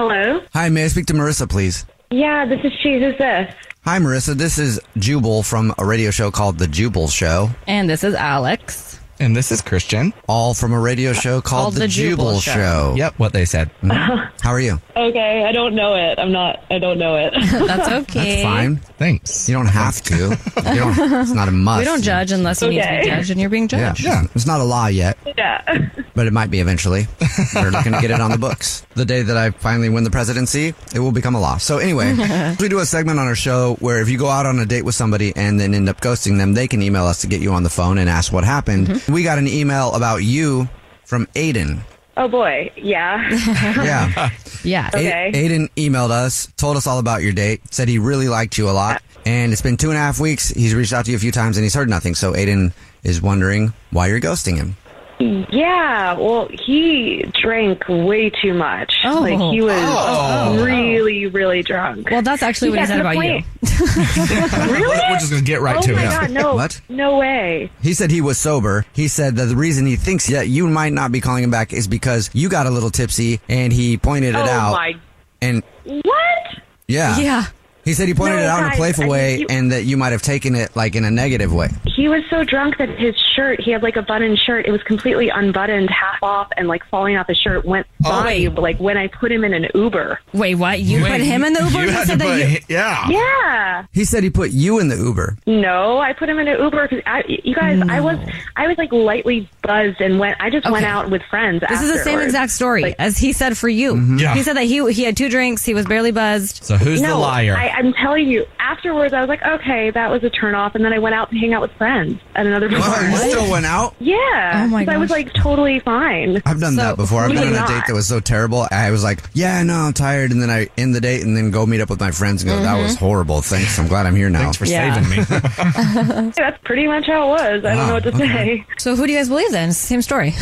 [0.00, 0.40] Hello?
[0.54, 1.84] Hi, may I speak to Marissa, please?
[2.10, 2.98] Yeah, this is she.
[2.98, 3.54] Who's this?
[3.84, 4.32] Hi, Marissa.
[4.32, 7.50] This is Jubal from a radio show called The Jubal Show.
[7.66, 8.89] And this is Alex.
[9.20, 10.14] And this is Christian.
[10.28, 12.52] All from a radio show called, Called The, The Jubal, Jubal show.
[12.54, 12.94] Show.
[12.96, 13.70] Yep, what they said.
[13.82, 14.30] Mhm.
[14.40, 14.80] How are you?
[14.96, 16.18] Okay, I don't know it.
[16.18, 17.34] I'm not, I don't know it.
[17.52, 18.24] That's okay.
[18.36, 18.76] That's fine.
[18.98, 19.46] Thanks.
[19.46, 20.16] You don't have to.
[20.16, 21.80] You don't, it's not a must.
[21.80, 23.00] We don't judge unless you need to Okay.
[23.02, 24.02] be judged, and you're being judged.
[24.02, 24.22] yeah.
[24.34, 25.88] It's not a law yet, yeah.
[26.14, 27.06] but it might be eventually.
[27.54, 28.86] We're looking to get it on the books.
[28.94, 31.58] The day that I finally win the presidency, it will become a law.
[31.58, 32.14] So anyway,
[32.58, 34.84] we do a segment on our show where if you go out on a date
[34.86, 37.52] with somebody and then end up ghosting them, they can email us to get you
[37.52, 39.02] on the phone and ask what happened.
[39.12, 40.68] We got an email about you
[41.04, 41.80] from Aiden.
[42.16, 43.28] Oh boy, yeah.
[43.84, 44.30] Yeah.
[44.62, 44.90] Yeah.
[44.92, 45.30] A- Okay.
[45.34, 48.72] Aiden emailed us, told us all about your date, said he really liked you a
[48.72, 49.02] lot.
[49.24, 50.50] And it's been two and a half weeks.
[50.50, 52.14] He's reached out to you a few times and he's heard nothing.
[52.14, 54.76] So Aiden is wondering why you're ghosting him.
[55.20, 58.94] Yeah, well, he drank way too much.
[59.04, 59.20] Oh.
[59.20, 60.56] like he was Oh.
[60.58, 60.64] oh.
[60.64, 62.10] really, really drunk.
[62.10, 63.42] Well, that's actually what he said to the about you.
[64.72, 64.98] really?
[65.10, 66.10] We're just going to get right oh to my it.
[66.10, 66.80] god, no, What?
[66.88, 67.70] no way.
[67.82, 68.86] He said he was sober.
[68.92, 71.72] He said that the reason he thinks that you might not be calling him back
[71.72, 74.72] is because you got a little tipsy and he pointed it oh out.
[74.72, 74.94] my,
[75.42, 76.58] And what?
[76.88, 77.18] yeah.
[77.18, 77.44] Yeah.
[77.84, 79.72] He said he pointed No, it out in a playful I mean, way you- and
[79.72, 81.68] that you might have taken it like in a negative way.
[82.00, 84.64] He was so drunk that his shirt, he had like a button shirt.
[84.64, 88.08] It was completely unbuttoned, half off, and like falling off his shirt went oh.
[88.08, 88.54] by wait.
[88.54, 90.18] like when I put him in an Uber.
[90.32, 90.80] Wait, what?
[90.80, 91.82] You Wait, put him in the Uber?
[91.82, 93.06] You had said to that put, you- yeah.
[93.10, 93.86] Yeah.
[93.92, 95.36] He said he put you in the Uber.
[95.46, 98.18] No, I put him in an Uber because you guys, I was,
[98.56, 100.40] I was like lightly buzzed and went.
[100.40, 101.62] I just went out with friends.
[101.68, 103.92] This is the same exact story Like- as he said for you.
[103.92, 104.16] Mm-hmm.
[104.20, 104.34] Yeah.
[104.34, 106.64] He said that he he had two drinks, he was barely buzzed.
[106.64, 107.54] So who's no, the liar?
[107.58, 108.46] I, I'm telling you.
[108.58, 111.28] Afterwards, I was like, okay, that was a turn off, and then I went out
[111.30, 112.80] to hang out with friends at another bar.
[112.82, 113.94] Oh, you still went out?
[114.00, 114.16] Yeah.
[114.64, 115.16] Oh my my 'cause I was gosh.
[115.18, 116.40] like totally fine.
[116.46, 117.22] I've done So, that before.
[117.22, 118.66] I've who been on did a date that was so terrible.
[118.70, 120.30] I was like, yeah, no, I'm tired.
[120.30, 122.50] And then I end the date and then go meet up with my friends and
[122.50, 123.04] go, that was mm-hmm.
[123.04, 123.42] horrible.
[123.42, 123.78] Thanks.
[123.78, 124.40] I'm glad I'm here now.
[124.52, 124.94] Thanks for Yeah.
[124.94, 125.24] saving me.
[126.36, 127.64] That's pretty much how it was.
[127.64, 128.58] I don't know what to ah, okay.
[128.58, 128.66] say.
[128.78, 129.68] So who do you guys believe then?
[129.70, 130.34] It's the same story.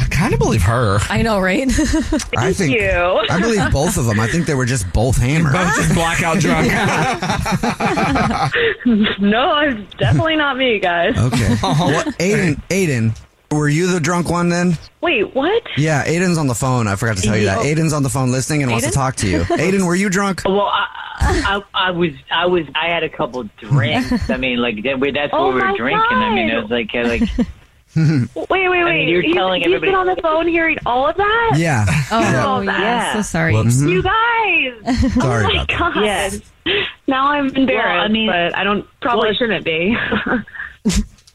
[0.00, 0.98] I kind of believe her.
[1.10, 1.62] I know, right?
[2.36, 2.88] I think you.
[3.30, 4.20] I believe both of them.
[4.20, 5.52] I think they were just both hammered.
[5.52, 6.68] Both just blackout drunk.
[9.20, 11.18] no, it's definitely not me, guys.
[11.18, 11.48] Okay.
[11.62, 13.18] Well, Aiden, Aiden,
[13.50, 14.76] Were you the drunk one then?
[15.00, 15.62] Wait, what?
[15.76, 16.86] Yeah, Aiden's on the phone.
[16.88, 17.58] I forgot to tell you that.
[17.58, 18.94] Aiden's on the phone listening and wants to Aiden?
[18.94, 19.40] talk to you.
[19.64, 20.42] Aiden, were you drunk?
[20.44, 20.86] Well, I,
[21.20, 24.28] I, I was, I was, I had a couple drinks.
[24.30, 26.18] I mean, like that, that's Oh what we my were drinking.
[26.18, 27.22] I mean, it was like, uh, like
[27.96, 28.80] Wait, wait, wait.
[28.82, 31.52] I mean, you're He's- telling he's everybody- been on the phone hearing all of that?
[31.56, 31.86] Yeah.
[32.10, 32.80] Oh, Oh, yeah.
[32.80, 33.12] yeah.
[33.14, 33.54] So sorry.
[33.54, 33.80] Whoops.
[33.82, 35.12] You guys.
[35.14, 35.78] Sorry oh my about that.
[35.78, 36.04] God.
[36.04, 36.40] Yes.
[37.06, 39.96] Now I'm embarrassed, Well, I mean- but I don't probably Well, shouldn't be.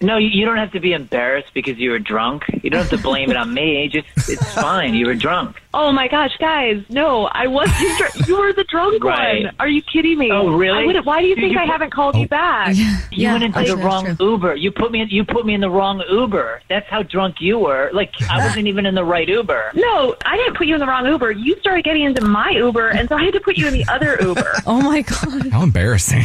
[0.04, 2.43] No, you, don't have to be embarrassed because you were drunk.
[2.62, 3.88] You don't have to blame it on me.
[3.88, 4.93] Just, it's fine.
[4.93, 5.62] You were drunk.
[5.74, 6.84] Oh my gosh, guys!
[6.89, 7.97] No, I wasn't.
[7.97, 9.43] Dr- you were the drunk Right.
[9.45, 9.55] one.
[9.59, 10.32] Are you kidding me?
[10.32, 10.95] Oh, really?
[10.97, 12.28] I why do you Dude, think you I put- haven't called you oh.
[12.28, 12.76] back?
[13.13, 14.55] You Yeah, went into the actually, that's wrong Uber.
[14.55, 16.61] You put me, in, you put me in the wrong Uber.
[16.67, 17.91] That's how drunk you were.
[17.93, 19.71] Like I wasn't even in the right Uber.
[19.76, 21.32] No, I didn't put you in the wrong Uber.
[21.32, 23.86] You started getting into my Uber, and so I had to put you in the
[23.88, 24.53] other Uber.
[24.65, 25.49] Oh my god.
[25.51, 26.24] How embarrassing.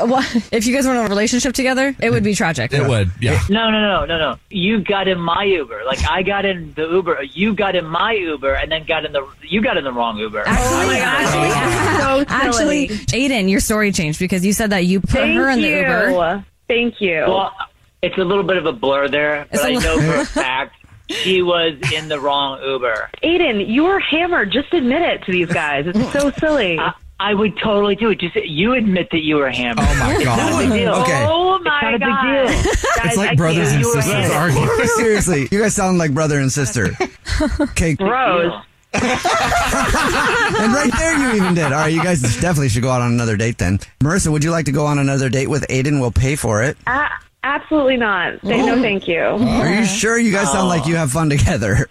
[0.00, 0.52] What?
[0.52, 2.72] If you guys were in a relationship together, it would be tragic.
[2.72, 3.10] it would.
[3.20, 3.40] Yeah.
[3.48, 4.36] No, no, no, no, no.
[4.50, 5.82] You got in my Uber.
[5.86, 7.22] Like I got in the Uber.
[7.24, 9.26] You got in my Uber, and then got in the.
[9.42, 10.44] You got in the wrong Uber.
[10.46, 12.88] Oh my So Actually.
[12.88, 15.76] Aiden, your story changed because you said that you put Thank her in the you.
[15.78, 16.44] Uber.
[16.68, 17.24] Thank you.
[17.26, 17.52] Well,
[18.02, 20.24] it's a little bit of a blur there, but It's a I know for a
[20.42, 20.74] fact
[21.08, 23.10] she was in the wrong Uber.
[23.22, 24.50] Aiden, you were hammered.
[24.50, 25.86] Just admit it to these guys.
[25.86, 26.78] It's so silly.
[26.78, 26.92] I,
[27.24, 28.18] I would totally do it.
[28.18, 29.84] Just you admit that you were hammered.
[29.88, 30.74] Oh my It's not a big God.
[30.74, 30.92] deal.
[30.94, 31.26] Okay.
[31.28, 32.22] Oh It's my not a big god!
[32.24, 32.44] deal.
[32.46, 34.68] Guys, It's like I brothers and sisters arguing.
[34.96, 36.90] Seriously, you guys sound like brother and sister.
[37.60, 37.94] Okay.
[37.98, 38.52] Gross.
[38.94, 41.64] And right there, you even did.
[41.64, 43.78] All right, you guys definitely should go out on another date then.
[44.00, 46.00] Marissa, would you like to go on another date with Aiden?
[46.00, 46.76] We'll pay for it.
[46.86, 47.08] A-
[47.42, 48.40] absolutely not.
[48.42, 48.82] Say no, oh.
[48.82, 49.20] thank you.
[49.20, 50.18] Are you sure?
[50.18, 51.86] You guys sound like you have fun together.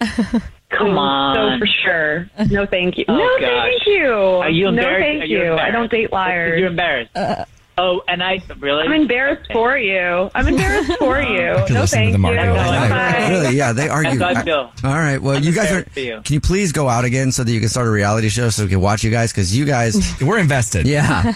[0.70, 1.60] Come mm, on.
[1.60, 2.30] So for sure.
[2.50, 3.04] No, thank you.
[3.08, 3.62] Oh, no, gosh.
[3.64, 4.10] thank you.
[4.10, 5.04] Are you no, embarrassed?
[5.04, 5.44] thank Are you you.
[5.44, 5.72] I embarrassed?
[5.74, 6.58] don't date oh, liars.
[6.58, 7.16] You're embarrassed.
[7.16, 7.44] Uh,
[7.76, 8.84] oh, and I really.
[8.84, 10.30] I'm embarrassed for you.
[10.34, 11.54] I'm embarrassed for you.
[11.66, 12.18] could No, listen to thank the you.
[12.18, 12.88] Margot Bye.
[12.88, 13.28] Bye.
[13.28, 13.56] really?
[13.56, 14.18] Yeah, they argue.
[14.18, 14.72] That's how I feel.
[14.84, 15.18] All right.
[15.20, 15.78] Well, I'm you guys are.
[15.80, 16.20] embarrassed for you.
[16.24, 18.62] Can you please go out again so that you can start a reality show so
[18.62, 19.30] we can watch you guys?
[19.30, 20.86] Because you guys, We're invested.
[20.86, 21.34] yeah.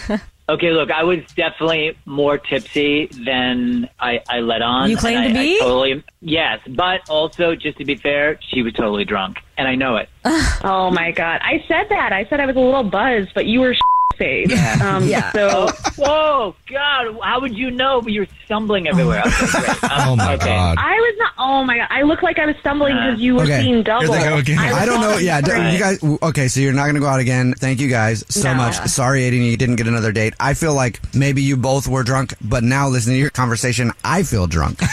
[0.49, 4.89] Okay, look, I was definitely more tipsy than I, I let on.
[4.89, 5.59] You claim and to I- I be?
[5.59, 9.97] totally, yes, but also, just to be fair, she was totally drunk, and I know
[9.97, 10.07] it.
[10.63, 11.41] Oh my god!
[11.43, 12.13] I said that.
[12.13, 13.75] I said I was a little buzzed, but you were
[14.15, 14.53] faced.
[14.81, 15.31] Um, Yeah.
[15.31, 18.01] So Whoa, God, how would you know?
[18.01, 19.23] But you're stumbling everywhere.
[19.25, 19.63] Okay.
[19.87, 20.45] Um, Oh my okay.
[20.45, 20.77] God.
[20.79, 21.33] I was not.
[21.39, 21.87] Oh my god!
[21.89, 23.61] I looked like I was stumbling because you were Okay.
[23.61, 24.11] seeing double.
[24.13, 24.57] Here they go again.
[24.57, 25.09] was I don't know.
[25.11, 25.99] falling Yeah, d- you guys.
[26.23, 27.53] Okay, so you're not going to go out again.
[27.57, 28.55] Thank you guys so No.
[28.57, 28.75] much.
[28.87, 30.33] Sorry, Aiden, you didn't get another date.
[30.39, 34.23] I feel like maybe you both were drunk, but now listening to your conversation, I
[34.23, 34.79] feel drunk.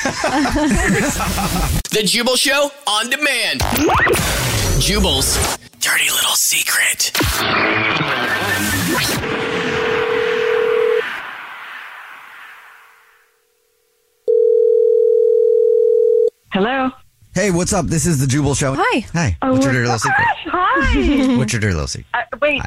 [1.94, 3.60] The Jubal Show on demand.
[4.80, 7.12] Jubal's dirty little secret.
[16.52, 16.90] Hello.
[17.34, 17.86] Hey, what's up?
[17.86, 18.74] This is the Jubal Show.
[18.78, 19.00] Hi.
[19.12, 20.26] Hey, Oh, what's your dirty little secret?
[20.46, 21.36] Hi.
[21.36, 22.06] What's your dirty little secret?
[22.14, 22.62] uh, wait.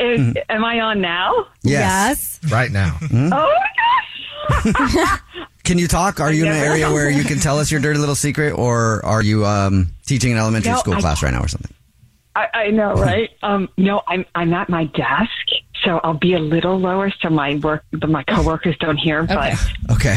[0.00, 1.46] Is, am I on now?
[1.62, 2.40] Yes.
[2.50, 2.98] Right now.
[3.12, 5.20] Oh my gosh.
[5.62, 6.18] Can you talk?
[6.18, 9.04] Are you in an area where you can tell us your dirty little secret, or
[9.04, 11.72] are you um, teaching an elementary No, school I- class right now or something?
[12.34, 13.30] I, I know, right?
[13.42, 15.30] um, no, I'm I'm at my desk,
[15.84, 19.22] so I'll be a little lower so my work, my coworkers don't hear.
[19.24, 19.54] But
[19.90, 20.16] Okay.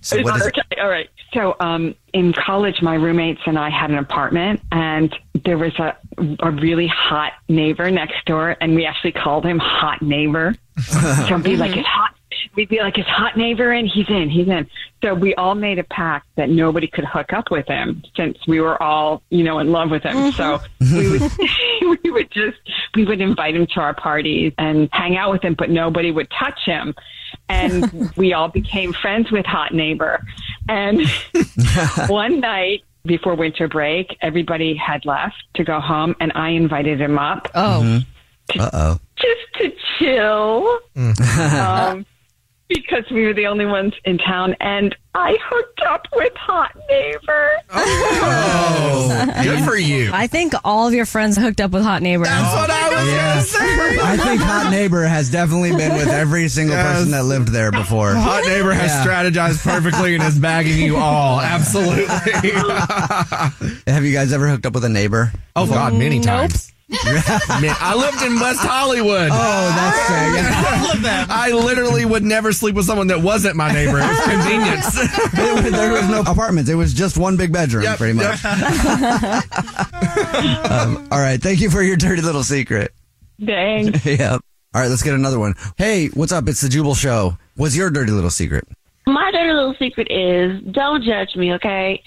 [0.00, 0.58] So what is it?
[0.58, 1.08] okay, all right.
[1.32, 5.96] So, um, in college, my roommates and I had an apartment, and there was a
[6.40, 10.54] a really hot neighbor next door, and we actually called him Hot Neighbor.
[10.82, 12.14] so it'd be like his hot.
[12.54, 14.68] We'd be like his hot neighbor, and he's in, he's in.
[15.02, 18.60] So we all made a pact that nobody could hook up with him since we
[18.60, 20.32] were all, you know, in love with him.
[20.32, 21.22] So we would
[22.04, 22.58] we would just
[22.94, 26.28] we would invite him to our parties and hang out with him, but nobody would
[26.30, 26.94] touch him.
[27.48, 30.24] And we all became friends with Hot Neighbor.
[30.68, 31.02] And
[32.08, 37.18] one night before winter break, everybody had left to go home, and I invited him
[37.18, 37.48] up.
[37.54, 38.00] Oh.
[38.58, 38.98] Uh oh.
[39.16, 40.78] Just to chill.
[40.96, 42.06] um,
[42.74, 47.50] because we were the only ones in town, and I hooked up with Hot Neighbor.
[48.24, 50.10] Oh, good for you.
[50.12, 52.24] I think all of your friends hooked up with Hot Neighbor.
[52.24, 53.34] That's what I was Yeah.
[53.34, 53.98] gonna say.
[54.00, 56.96] I think Hot Neighbor has definitely been with every single Yes.
[56.96, 58.14] person that lived there before.
[58.14, 59.04] Hot neighbor has Yeah.
[59.04, 61.40] strategized perfectly and is bagging you all.
[61.42, 62.04] Absolutely.
[63.86, 65.32] Have you guys ever hooked up with a neighbor?
[65.56, 66.72] oh God, many times.
[67.60, 69.30] Man, I lived in West Hollywood.
[69.32, 70.34] Oh, that's fair.
[70.34, 70.78] Yeah.
[70.84, 71.26] All of them.
[71.30, 73.98] I literally would never sleep with someone that wasn't my neighbor.
[73.98, 74.96] It was convenience.
[74.98, 76.68] It was- there was no apartments.
[76.70, 78.44] It was just one big bedroom, Yep, pretty much.
[80.70, 81.40] um, all right.
[81.40, 82.92] Thank you for your dirty little secret.
[83.42, 83.92] Dang.
[84.04, 84.40] yep.
[84.74, 84.88] All right.
[84.88, 85.54] Let's get another one.
[85.76, 86.48] Hey, what's up?
[86.48, 87.36] It's the Jubal Show.
[87.56, 88.64] What's your dirty little secret?
[89.06, 92.02] My dirty little secret is don't judge me, okay?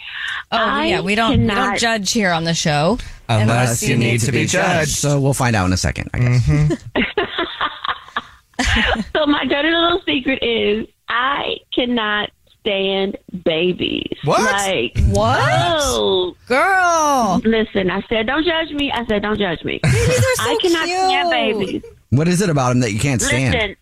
[0.52, 4.22] Oh I yeah, we don't we don't judge here on the show Unless you need
[4.22, 4.92] to be judged.
[4.92, 6.48] So we'll find out in a second, I guess.
[6.48, 7.02] Mm-hmm.
[9.14, 12.30] So my dirty little secret is I cannot
[12.60, 14.18] stand babies.
[14.24, 14.42] What?
[14.42, 15.40] Like What?
[15.42, 17.42] Oh, girl.
[17.44, 18.92] Listen, I said don't judge me.
[18.92, 19.80] I said don't judge me.
[19.84, 21.84] I cannot stand babies.
[22.10, 23.54] What is it about them that you can't stand?
[23.54, 23.76] Listen,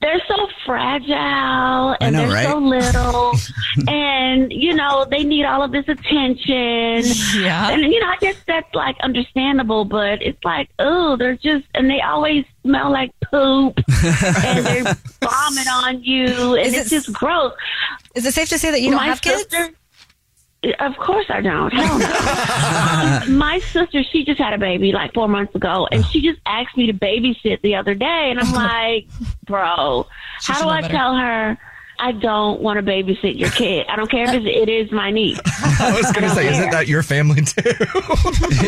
[0.00, 3.32] they're so fragile and know, they're so little,
[3.88, 7.02] and you know they need all of this attention.
[7.42, 7.70] Yeah.
[7.70, 11.90] and you know I guess that's like understandable, but it's like oh, they're just and
[11.90, 14.84] they always smell like poop and they're
[15.22, 17.52] vomit on you, and Is it's it- just gross.
[18.14, 19.42] Is it safe to say that you don't My have kids?
[19.50, 19.74] sister-
[20.80, 21.72] Of course I don't.
[21.72, 23.26] Hell no.
[23.38, 26.76] My sister, she just had a baby like four months ago, and she just asked
[26.76, 29.06] me to babysit the other day, and I'm like,
[29.44, 30.06] bro,
[30.40, 30.94] She how do I better.
[30.94, 31.58] tell her?
[32.00, 33.86] I don't want to babysit your kid.
[33.88, 35.40] I don't care if it's, my niece.
[35.80, 37.72] I was going to say, isn't that your family too?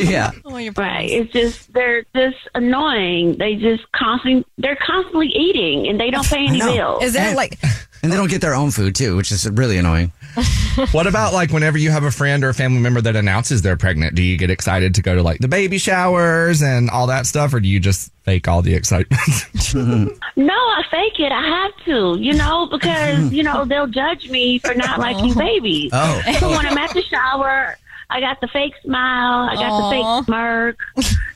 [0.10, 0.32] yeah.
[0.44, 1.08] Oh, Right.
[1.08, 3.36] It's just they're just annoying.
[3.38, 7.04] They just constantly they're constantly eating and they don't pay any bills.
[7.04, 7.56] Is there And- like
[8.02, 10.12] And they don't get their own food too, which is really annoying.
[10.92, 13.76] what about like whenever you have a friend or a family member that announces they're
[13.76, 14.14] pregnant?
[14.14, 17.54] Do you get excited to go to like the baby showers and all that stuff,
[17.54, 19.20] or do you just fake all the excitement?
[20.36, 21.32] No, I fake it.
[21.32, 25.34] I have to, you know, because you know they'll judge me for not liking oh.
[25.34, 25.90] babies.
[25.92, 26.22] Oh.
[26.38, 27.76] So when I'm at the shower,
[28.10, 29.48] I got the fake smile.
[29.48, 30.78] I got the fake smirk.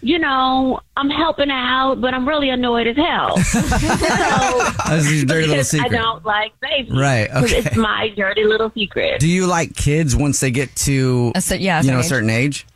[0.03, 3.37] You know, I'm helping out, but I'm really annoyed as hell.
[3.43, 6.93] so, That's your dirty little because I don't like babies.
[6.93, 7.59] Right, 'Cause okay.
[7.59, 9.21] It's my dirty little secret.
[9.21, 12.03] Do you like kids once they get to A cer- yeah, a you know a
[12.03, 12.67] certain certain age?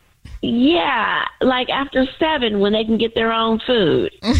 [0.40, 4.12] Yeah, like after seven when they can get their own food.
[4.22, 4.30] you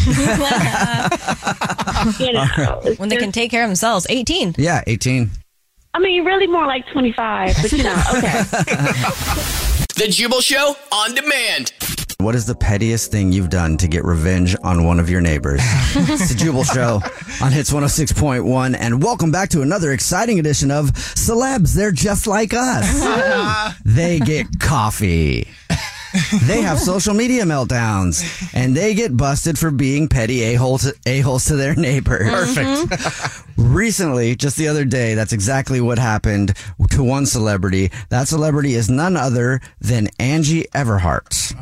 [2.33, 2.45] know,
[2.85, 4.07] it's when they can take care of themselves?
[4.09, 4.55] 18.
[4.57, 5.29] Yeah, eighteen.
[5.93, 8.43] I mean, really more like 25, but you know, okay.
[9.95, 11.73] The Jubal Show on demand.
[12.19, 15.61] What is the pettiest thing you've done to get revenge on one of your neighbors?
[15.95, 17.01] it's the Jubal Show
[17.41, 21.73] on Hits 106.1, and welcome back to another exciting edition of Celebs.
[21.73, 23.73] They're just like us.
[23.85, 25.47] they get coffee.
[26.43, 31.55] They have social media meltdowns, and they get busted for being petty a-holes, a-holes to
[31.55, 32.29] their neighbors.
[32.29, 33.43] Perfect.
[33.57, 36.53] Recently, just the other day, that's exactly what happened
[36.91, 37.91] to one celebrity.
[38.09, 41.53] That celebrity is none other than Angie Everhart.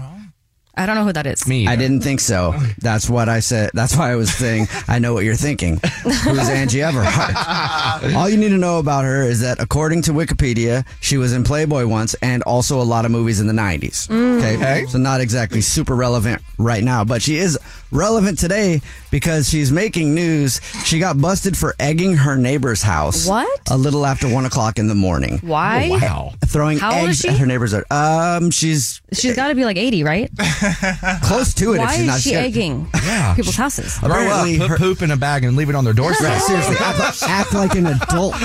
[0.77, 1.47] I don't know who that is.
[1.47, 1.67] Me.
[1.67, 2.53] I didn't think so.
[2.79, 3.71] That's what I said.
[3.73, 5.79] That's why I was saying, I know what you're thinking.
[6.03, 8.13] Who's Angie Everhart?
[8.15, 11.43] All you need to know about her is that according to Wikipedia, she was in
[11.43, 14.09] Playboy once and also a lot of movies in the 90s.
[14.09, 14.55] Okay.
[14.57, 14.85] Okay.
[14.87, 17.57] So not exactly super relevant right now, but she is
[17.91, 20.61] relevant today because she's making news.
[20.85, 23.27] She got busted for egging her neighbor's house.
[23.27, 23.61] What?
[23.69, 25.39] A little after one o'clock in the morning.
[25.39, 25.89] Why?
[25.91, 26.33] Oh, wow.
[26.45, 27.73] Throwing How eggs at her neighbor's.
[27.91, 30.29] Um, she's She's got to be like 80, right?
[31.23, 31.75] close to it.
[31.77, 32.45] if Why she's not is she scared.
[32.45, 33.33] egging Yeah.
[33.35, 33.97] people's houses?
[33.99, 36.29] Grow up, Apparently, put her- poop in a bag and leave it on their doorstep.
[36.29, 38.35] Right, seriously, act, act like an adult.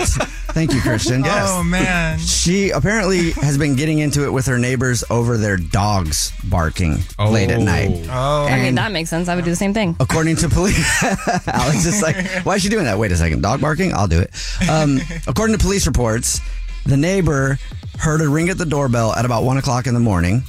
[0.53, 1.23] Thank you, Christian.
[1.25, 2.19] Oh man.
[2.19, 7.51] She apparently has been getting into it with her neighbors over their dogs barking late
[7.51, 8.07] at night.
[8.11, 8.45] Oh.
[8.47, 9.29] I mean, that makes sense.
[9.29, 9.97] I would do the same thing.
[9.99, 11.03] According to police,
[11.49, 12.99] Alex is like, why is she doing that?
[12.99, 13.95] Wait a second, dog barking?
[13.95, 14.31] I'll do it.
[14.69, 16.41] Um, according to police reports,
[16.85, 17.59] the neighbor
[17.99, 20.43] heard a ring at the doorbell at about one o'clock in the morning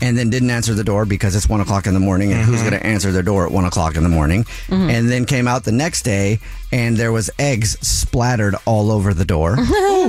[0.00, 2.60] and then didn't answer the door because it's one o'clock in the morning and who's
[2.60, 2.70] mm-hmm.
[2.70, 4.90] going to answer their door at one o'clock in the morning mm-hmm.
[4.90, 6.38] and then came out the next day
[6.72, 9.52] and there was eggs splattered all over the door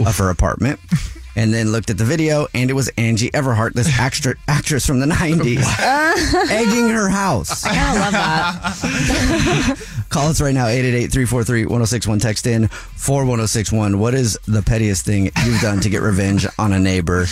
[0.08, 0.80] of her apartment
[1.36, 5.00] and then looked at the video and it was angie everhart this extra actress from
[5.00, 5.64] the 90s
[6.50, 9.86] egging her house I love that.
[10.10, 12.20] Call us right now, 888-343-1061.
[12.20, 14.00] Text in 41061.
[14.00, 17.28] What is the pettiest thing you've done to get revenge on a neighbor?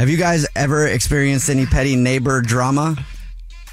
[0.00, 2.96] Have you guys ever experienced any petty neighbor drama?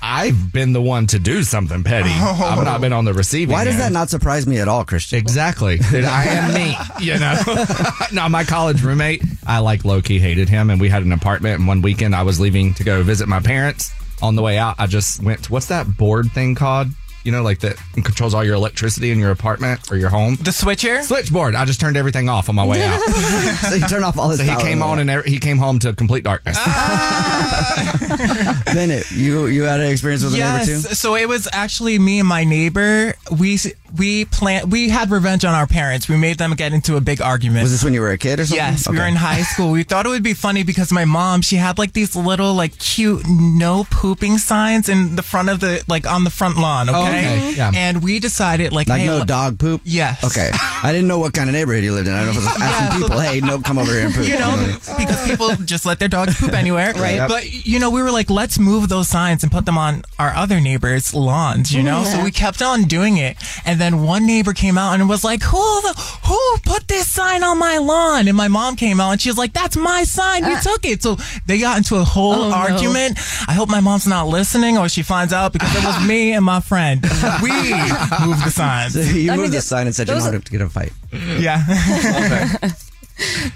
[0.02, 2.10] I've been the one to do something petty.
[2.12, 2.44] Oh.
[2.44, 3.84] I've not been on the receiving Why does end.
[3.84, 5.20] that not surprise me at all, Christian?
[5.20, 5.80] Exactly.
[5.82, 7.38] I am me, you know.
[8.12, 11.60] no, my college roommate, I like low key hated him, and we had an apartment.
[11.60, 13.94] And one weekend, I was leaving to go visit my parents.
[14.22, 15.46] On the way out, I just went.
[15.46, 16.90] To, what's that board thing called?
[17.28, 20.38] You know, like that controls all your electricity in your apartment or your home.
[20.38, 21.04] The switcher?
[21.04, 21.56] Switchboard.
[21.56, 23.02] I just turned everything off on my way out.
[23.70, 25.38] so you turn off all his So he power came on on, and every- he
[25.38, 26.56] came home to complete darkness.
[26.58, 28.64] the ah!
[28.74, 30.68] Bennett, you you had an experience with a yes.
[30.70, 30.96] neighbor too?
[30.96, 33.14] So it was actually me and my neighbor.
[33.38, 33.60] We
[33.98, 36.08] we plan we had revenge on our parents.
[36.08, 37.64] We made them get into a big argument.
[37.64, 38.56] Was this when you were a kid or something?
[38.66, 39.72] Yes, we were in high school.
[39.72, 42.78] We thought it would be funny because my mom, she had like these little like
[42.80, 46.90] cute no pooping signs in the front of the like on the front lawn.
[46.90, 47.72] Okay, Oh, okay, yeah.
[47.76, 49.82] And we decided like, Like hey, no look- dog poop?
[49.84, 50.24] Yes.
[50.24, 50.50] Okay.
[50.54, 52.14] I didn't know what kind of neighborhood you lived in.
[52.14, 54.28] I don't know if it was asking people, hey, no, come over here and poop.
[54.28, 56.94] You know, because people just let their dogs poop anywhere.
[56.98, 57.16] Right.
[57.16, 57.30] Yep.
[57.30, 60.34] But, you know, we were like, let's move those signs and put them on our
[60.36, 62.04] other neighbors' lawns, you know?
[62.06, 63.38] So we kept on doing it.
[63.66, 65.94] And then one neighbor came out and was like, who, the,
[66.26, 68.28] who put this sign on my lawn?
[68.28, 70.46] And my mom came out and she was like, that's my sign.
[70.46, 70.62] We uh.
[70.62, 71.04] took it.
[71.04, 72.56] So they got into a whole Oh, no.
[72.56, 73.18] argument.
[73.48, 76.44] I hope my mom's not listening or she finds out because it was me and
[76.44, 77.02] my friend.
[77.42, 77.50] We
[78.26, 78.90] moved the sign.
[78.90, 80.94] So you moved the sign and said you those wanted to get a fight.
[81.40, 81.64] Yeah.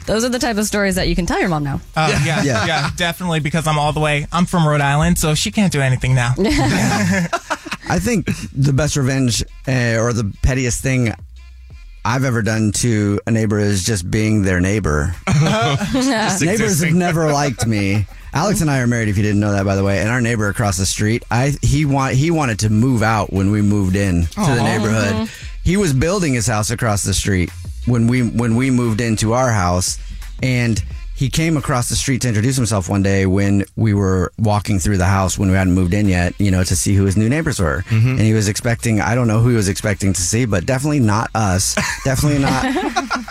[0.07, 1.81] Those are the type of stories that you can tell your mom now.
[1.95, 2.65] Uh, yeah, Yeah.
[2.65, 3.41] yeah, definitely.
[3.41, 4.25] Because I'm all the way.
[4.31, 6.33] I'm from Rhode Island, so she can't do anything now.
[6.39, 11.13] I think the best revenge uh, or the pettiest thing
[12.03, 15.13] I've ever done to a neighbor is just being their neighbor.
[16.41, 18.07] Neighbors have never liked me.
[18.33, 19.09] Alex and I are married.
[19.09, 21.53] If you didn't know that, by the way, and our neighbor across the street, I
[21.61, 24.63] he want he wanted to move out when we moved in to the Aw.
[24.63, 25.13] neighborhood.
[25.13, 25.25] Uh-huh.
[25.63, 27.49] He was building his house across the street
[27.85, 29.97] when we when we moved into our house,
[30.41, 30.81] and
[31.21, 34.97] he came across the street to introduce himself one day when we were walking through
[34.97, 37.29] the house when we hadn't moved in yet, you know, to see who his new
[37.29, 37.83] neighbors were.
[37.91, 40.99] And he was expecting, I don't know who he was expecting to see, but definitely
[40.99, 41.75] not us.
[42.03, 42.65] definitely not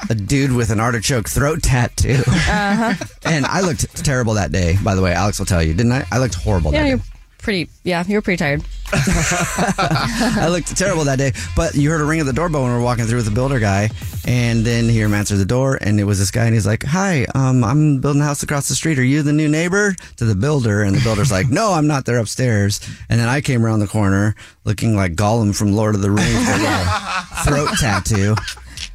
[0.09, 2.23] a dude with an artichoke throat tattoo.
[2.29, 2.95] Uh-huh.
[3.25, 5.13] And I looked terrible that day, by the way.
[5.13, 6.07] Alex will tell you, didn't I?
[6.13, 7.05] I looked horrible Yeah, that you're day.
[7.39, 7.69] pretty.
[7.83, 8.63] Yeah, you were pretty tired.
[8.93, 11.33] I looked terrible that day.
[11.55, 13.31] But you heard a ring at the doorbell when we were walking through with the
[13.31, 13.91] builder guy.
[14.27, 16.67] And then he hear him answer the door, and it was this guy, and he's
[16.67, 18.99] like, Hi, um, I'm building a house across the street.
[18.99, 19.95] Are you the new neighbor?
[20.17, 20.83] To the builder.
[20.83, 22.05] And the builder's like, No, I'm not.
[22.05, 22.81] They're upstairs.
[23.09, 24.35] And then I came around the corner
[24.65, 28.35] looking like Gollum from Lord of the Rings with a throat tattoo.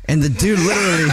[0.07, 1.09] And the dude literally,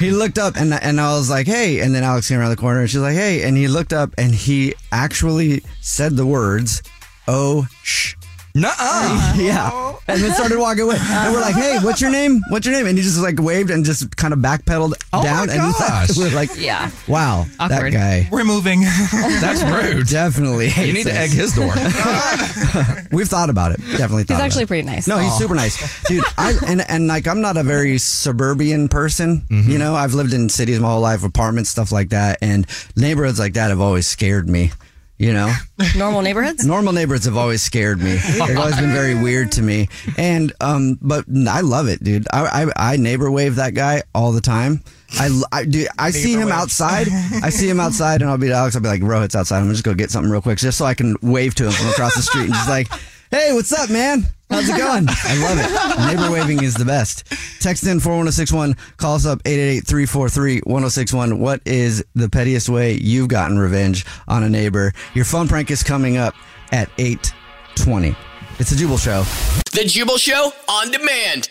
[0.00, 1.80] he looked up and and I was like, hey.
[1.80, 3.44] And then Alex came around the corner and she's like, hey.
[3.44, 6.82] And he looked up and he actually said the words,
[7.28, 8.14] oh, shh.
[8.56, 9.34] Nuh-uh.
[9.36, 9.96] yeah.
[10.06, 10.94] And then started walking away.
[11.00, 12.40] And we're like, hey, what's your name?
[12.50, 12.86] What's your name?
[12.86, 15.48] And he just like waved and just kind of backpedaled Oh down.
[15.48, 15.78] my and left.
[15.80, 16.16] gosh.
[16.16, 16.88] we're like, Yeah.
[17.08, 17.92] wow, Awkward.
[17.92, 18.28] that guy.
[18.30, 18.82] We're moving.
[19.12, 20.06] That's rude.
[20.06, 20.66] Definitely.
[20.66, 21.16] You hates need to us.
[21.16, 21.72] egg his door.
[23.10, 23.78] We've thought about it.
[23.78, 24.68] Definitely thought He's about actually it.
[24.68, 25.08] pretty nice.
[25.08, 26.22] No, he's super nice, dude.
[26.38, 29.40] I and and like I'm not a very suburban person.
[29.50, 29.68] Mm-hmm.
[29.70, 32.66] You know, I've lived in cities my whole life, apartments, stuff like that, and
[32.96, 34.70] neighborhoods like that have always scared me.
[35.24, 35.54] You know,
[35.96, 36.66] Normal neighborhoods.
[36.66, 38.16] normal neighborhoods have always scared me.
[38.16, 42.26] They've always been very weird to me, and um, but I love it, dude.
[42.30, 44.82] I I, I neighbor wave that guy all the time.
[45.18, 45.86] I, I do.
[45.98, 46.54] I see him wave.
[46.54, 47.08] outside.
[47.42, 48.76] I see him outside, and I'll be to Alex.
[48.76, 49.60] I'll be like, Rohit's outside.
[49.60, 51.64] I'm just gonna just go get something real quick, just so I can wave to
[51.66, 52.88] him from across the street and just like,
[53.30, 54.24] Hey, what's up, man?
[54.50, 55.06] How's it going?
[55.24, 56.16] I love it.
[56.16, 57.24] Neighbor waving is the best.
[57.60, 58.76] Text in 41061.
[58.96, 61.38] Call us up 888-343-1061.
[61.38, 64.92] What is the pettiest way you've gotten revenge on a neighbor?
[65.14, 66.34] Your phone prank is coming up
[66.72, 68.16] at 820.
[68.58, 69.24] It's a Jubal Show.
[69.72, 71.50] The Jubal Show on demand.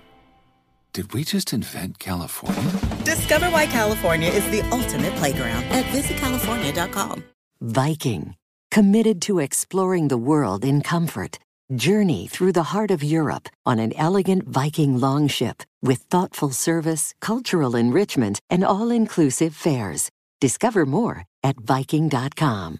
[0.93, 2.71] Did we just invent California?
[3.05, 7.23] Discover why California is the ultimate playground at visitcalifornia.com.
[7.61, 8.35] Viking,
[8.71, 11.39] committed to exploring the world in comfort.
[11.73, 17.77] Journey through the heart of Europe on an elegant Viking longship with thoughtful service, cultural
[17.77, 20.09] enrichment, and all inclusive fares.
[20.41, 22.79] Discover more at Viking.com.